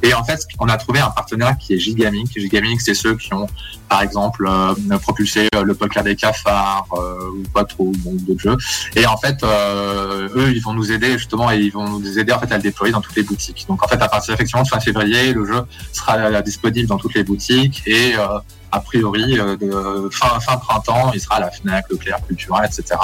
Et 0.03 0.13
en 0.13 0.23
fait, 0.23 0.41
on 0.59 0.67
a 0.67 0.77
trouvé 0.77 0.99
un 0.99 1.09
partenaire 1.09 1.57
qui 1.57 1.73
est 1.73 1.79
Gigaming. 1.79 2.27
Gigaming, 2.35 2.79
c'est 2.79 2.93
ceux 2.93 3.15
qui 3.15 3.33
ont, 3.33 3.47
par 3.87 4.01
exemple, 4.01 4.47
euh, 4.49 4.97
propulsé 4.99 5.47
euh, 5.55 5.63
le 5.63 5.73
poker 5.75 6.03
des 6.03 6.15
cafards 6.15 6.87
euh, 6.93 7.31
ou 7.37 7.43
pas 7.53 7.63
trop, 7.63 7.91
bon, 7.99 8.15
d'autres 8.15 8.41
jeux. 8.41 8.57
Et 8.95 9.05
en 9.05 9.17
fait, 9.17 9.43
eux, 9.43 10.51
ils 10.53 10.61
vont 10.61 10.73
nous 10.73 10.91
aider 10.91 11.13
justement 11.13 11.51
et 11.51 11.59
ils 11.59 11.71
vont 11.71 11.87
nous 11.99 12.19
aider 12.19 12.33
en 12.33 12.39
fait 12.39 12.51
à 12.51 12.57
le 12.57 12.63
déployer 12.63 12.91
dans 12.91 13.01
toutes 13.01 13.15
les 13.15 13.23
boutiques. 13.23 13.65
Donc 13.67 13.83
en 13.83 13.87
fait, 13.87 14.01
à 14.01 14.09
partir 14.09 14.33
effectivement 14.33 14.63
de 14.63 14.67
fin 14.67 14.79
février, 14.79 15.33
le 15.33 15.45
jeu 15.45 15.63
sera 15.93 16.41
disponible 16.41 16.87
dans 16.87 16.97
toutes 16.97 17.15
les 17.15 17.23
boutiques 17.23 17.83
et 17.85 18.15
a 18.15 18.79
priori 18.79 19.37
fin 20.11 20.39
fin 20.39 20.57
printemps, 20.57 21.11
il 21.13 21.21
sera 21.21 21.35
à 21.35 21.39
la 21.41 21.51
Fnac, 21.51 21.89
Leclerc, 21.89 22.25
Cultura, 22.27 22.65
etc. 22.65 22.95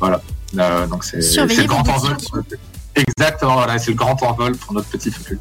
Voilà. 0.00 0.20
Euh, 0.58 0.86
donc 0.86 1.04
c'est 1.04 1.18
le 1.18 1.64
grand 1.64 1.88
envol. 1.88 2.12
boutiques. 2.14 2.28
pour 2.28 2.36
notre- 2.38 2.56
Exactement, 2.96 3.54
voilà, 3.54 3.78
c'est 3.78 3.90
le 3.92 3.96
grand 3.96 4.20
envol 4.22 4.56
pour 4.56 4.74
notre 4.74 4.88
petit 4.88 5.10
culte. 5.12 5.40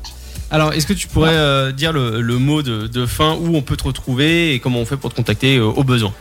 Alors, 0.51 0.73
est-ce 0.73 0.85
que 0.87 0.93
tu 0.93 1.07
pourrais 1.07 1.33
euh, 1.33 1.71
dire 1.71 1.91
le, 1.93 2.21
le 2.21 2.37
mot 2.37 2.61
de, 2.61 2.87
de 2.87 3.05
fin 3.05 3.33
où 3.33 3.55
on 3.55 3.61
peut 3.61 3.75
te 3.77 3.83
retrouver 3.83 4.53
et 4.53 4.59
comment 4.59 4.79
on 4.79 4.85
fait 4.85 4.97
pour 4.97 5.09
te 5.11 5.15
contacter 5.15 5.57
euh, 5.57 5.65
au 5.65 5.83
besoin? 5.83 6.13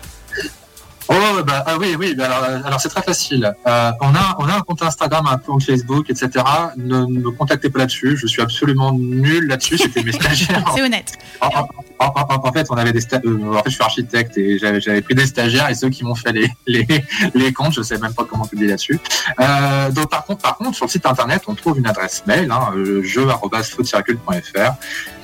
Oh 1.10 1.42
bah 1.46 1.64
ah 1.66 1.78
oui 1.80 1.96
oui 1.98 2.14
bah 2.14 2.26
alors, 2.26 2.44
euh, 2.44 2.60
alors 2.66 2.80
c'est 2.80 2.90
très 2.90 3.00
facile. 3.00 3.50
Euh, 3.66 3.90
on 4.02 4.14
a 4.14 4.36
on 4.40 4.44
a 4.46 4.56
un 4.56 4.60
compte 4.60 4.82
Instagram, 4.82 5.26
un 5.26 5.38
compte 5.38 5.62
Facebook, 5.62 6.10
etc. 6.10 6.44
Ne 6.76 6.98
ne 7.06 7.20
me 7.20 7.30
contactez 7.30 7.70
pas 7.70 7.78
là-dessus. 7.78 8.18
Je 8.20 8.26
suis 8.26 8.42
absolument 8.42 8.92
nul 8.92 9.46
là-dessus. 9.48 9.78
C'était 9.78 10.02
mes 10.02 10.12
stagiaires. 10.20 10.62
C'est 10.74 10.82
honnête. 10.82 11.12
En, 11.40 11.46
en- 11.46 11.68
en- 11.98 12.52
fait, 12.52 12.66
on 12.70 12.76
avait 12.76 12.92
des 12.92 13.02
euh, 13.12 13.54
en 13.54 13.62
fait, 13.62 13.70
je 13.70 13.74
suis 13.74 13.82
architecte 13.82 14.38
et 14.38 14.58
j'avais 14.58 15.02
pris 15.02 15.14
des 15.14 15.26
stagiaires 15.26 15.68
et 15.68 15.74
ceux 15.74 15.90
qui 15.90 16.04
m'ont 16.04 16.14
fait 16.14 16.32
les, 16.32 16.50
les 16.66 16.86
les 17.34 17.52
comptes, 17.52 17.74
je 17.74 17.82
sais 17.82 17.98
même 17.98 18.14
pas 18.14 18.24
comment 18.24 18.44
publier 18.46 18.70
là-dessus. 18.70 19.00
Euh, 19.40 19.90
donc 19.90 20.10
par 20.10 20.24
contre, 20.24 20.42
par 20.42 20.56
contre, 20.56 20.76
sur 20.76 20.86
le 20.86 20.90
site 20.90 21.06
internet, 21.06 21.42
on 21.46 21.54
trouve 21.54 21.78
une 21.78 21.86
adresse 21.86 22.24
mail, 22.26 22.50
hein, 22.50 22.72
jeu@footcircle.fr 23.02 24.72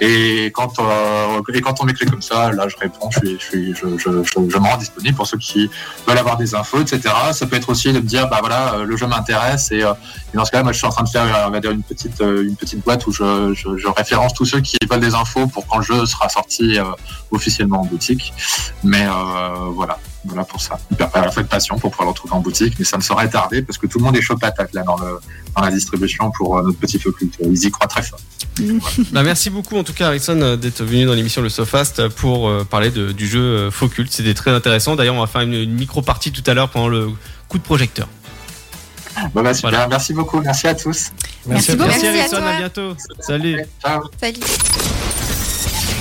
et 0.01 0.47
quand 0.55 0.79
euh, 0.81 1.41
et 1.53 1.61
quand 1.61 1.81
on 1.81 1.85
m'écrit 1.85 2.07
comme 2.07 2.23
ça, 2.23 2.51
là, 2.53 2.67
je 2.69 2.77
réponds, 2.77 3.11
je 3.11 3.21
je 3.39 3.75
je, 3.75 3.99
je, 3.99 4.25
je, 4.25 4.59
me 4.59 4.67
rends 4.67 4.77
disponible 4.77 5.17
pour 5.17 5.27
ceux 5.27 5.39
qui 5.39 5.71
veulent 6.07 6.19
avoir 6.19 6.37
des 6.37 6.55
infos, 6.55 6.81
etc. 6.81 7.01
Ça 7.33 7.47
peut 7.47 7.57
être 7.57 7.69
aussi 7.69 7.93
de 7.93 8.01
me 8.01 8.07
dire, 8.07 8.29
bah 8.29 8.39
voilà, 8.41 8.75
euh, 8.75 8.85
le 8.85 8.97
jeu 8.97 9.07
m'intéresse 9.07 9.71
et, 9.71 9.83
dans 10.35 10.45
ce 10.45 10.51
cas-là, 10.51 10.65
moi, 10.65 10.73
je 10.73 10.79
suis 10.79 10.87
en 10.87 10.91
train 10.91 11.05
de 11.05 11.09
faire, 11.09 11.45
on 11.47 11.51
va 11.51 11.61
dire 11.61 11.71
une 11.71 11.83
petite 11.83 12.21
une 12.21 12.57
petite 12.57 12.83
boîte 12.85 13.07
où 13.07 13.13
je, 13.13 13.55
je 13.55 13.89
référence 13.89 14.35
tous 14.35 14.45
ceux 14.45 14.61
qui 14.61 14.77
veulent 14.91 15.01
des 15.01 15.15
infos 15.15 15.47
pour 15.47 15.67
quand 15.67 15.79
le 15.79 15.85
jeu 15.85 16.07
sera 16.07 16.29
sorti 16.29 16.64
euh, 16.79 16.85
officiellement 17.31 17.81
en 17.83 17.85
boutique. 17.85 18.33
Mais 18.83 19.07
euh, 19.07 19.11
voilà. 19.73 19.99
voilà 20.25 20.45
pour 20.45 20.61
ça. 20.61 20.79
Hyper 20.91 21.09
à 21.15 21.21
la 21.23 21.31
fois 21.31 21.43
de 21.43 21.49
passion 21.49 21.79
pour 21.79 21.91
pouvoir 21.91 22.07
le 22.07 22.11
retrouver 22.11 22.35
en 22.35 22.41
boutique, 22.41 22.75
mais 22.79 22.85
ça 22.85 22.97
ne 22.97 23.03
saurait 23.03 23.29
tarder 23.29 23.63
parce 23.63 23.79
que 23.79 23.87
tout 23.87 23.99
le 23.99 24.05
monde 24.05 24.17
est 24.17 24.23
chaud 24.23 24.37
patate 24.37 24.73
là 24.75 24.83
dans, 24.83 24.97
le, 24.97 25.19
dans 25.57 25.63
la 25.63 25.71
distribution 25.71 26.31
pour 26.37 26.59
euh, 26.59 26.63
notre 26.63 26.79
petit 26.79 26.99
feu 26.99 27.13
culte. 27.13 27.35
Ils 27.41 27.65
y 27.67 27.71
croient 27.71 27.87
très 27.89 28.03
fort. 28.03 28.19
Bah, 29.13 29.23
merci 29.25 29.51
beaucoup 29.51 29.77
en 29.77 29.83
tout 29.85 29.93
cas 29.95 30.07
Harrison 30.09 30.57
d'être 30.57 30.85
venu 30.85 31.05
dans 31.07 31.15
l'émission 31.15 31.43
Le 31.43 31.49
Sofast 31.49 32.07
pour 32.09 32.49
euh, 32.49 32.65
parler 32.65 32.91
de- 32.91 33.11
du 33.13 33.27
jeu 33.27 33.69
Faux 33.71 33.89
Culte. 33.89 34.13
C'était 34.13 34.35
très 34.35 34.53
intéressant. 34.53 34.95
D'ailleurs, 34.97 35.17
on 35.17 35.21
va 35.21 35.27
faire 35.27 35.41
une, 35.41 35.55
une 35.55 35.75
micro-partie 35.75 36.31
tout 36.33 36.49
à 36.49 36.55
l'heure 36.55 36.69
pendant 36.71 36.89
le 36.89 37.11
coup 37.49 37.59
de 37.59 37.65
projecteur. 37.65 38.07
Bon, 39.33 39.43
bah, 39.43 39.55
super. 39.55 39.71
Voilà. 39.71 39.87
Merci 39.89 40.13
beaucoup. 40.13 40.41
Merci 40.41 40.67
à 40.69 40.75
tous. 40.75 41.11
Merci 41.47 41.73
à 41.73 41.77
toi. 41.77 41.87
beaucoup. 41.87 41.99
Merci, 42.01 42.07
Merci 42.07 42.19
à 42.19 42.21
Harrison, 42.23 42.37
toi. 42.39 42.49
à 42.49 42.59
bientôt. 42.59 42.97
Salut. 43.21 43.65
Ciao. 43.83 44.03
Salut. 44.21 44.41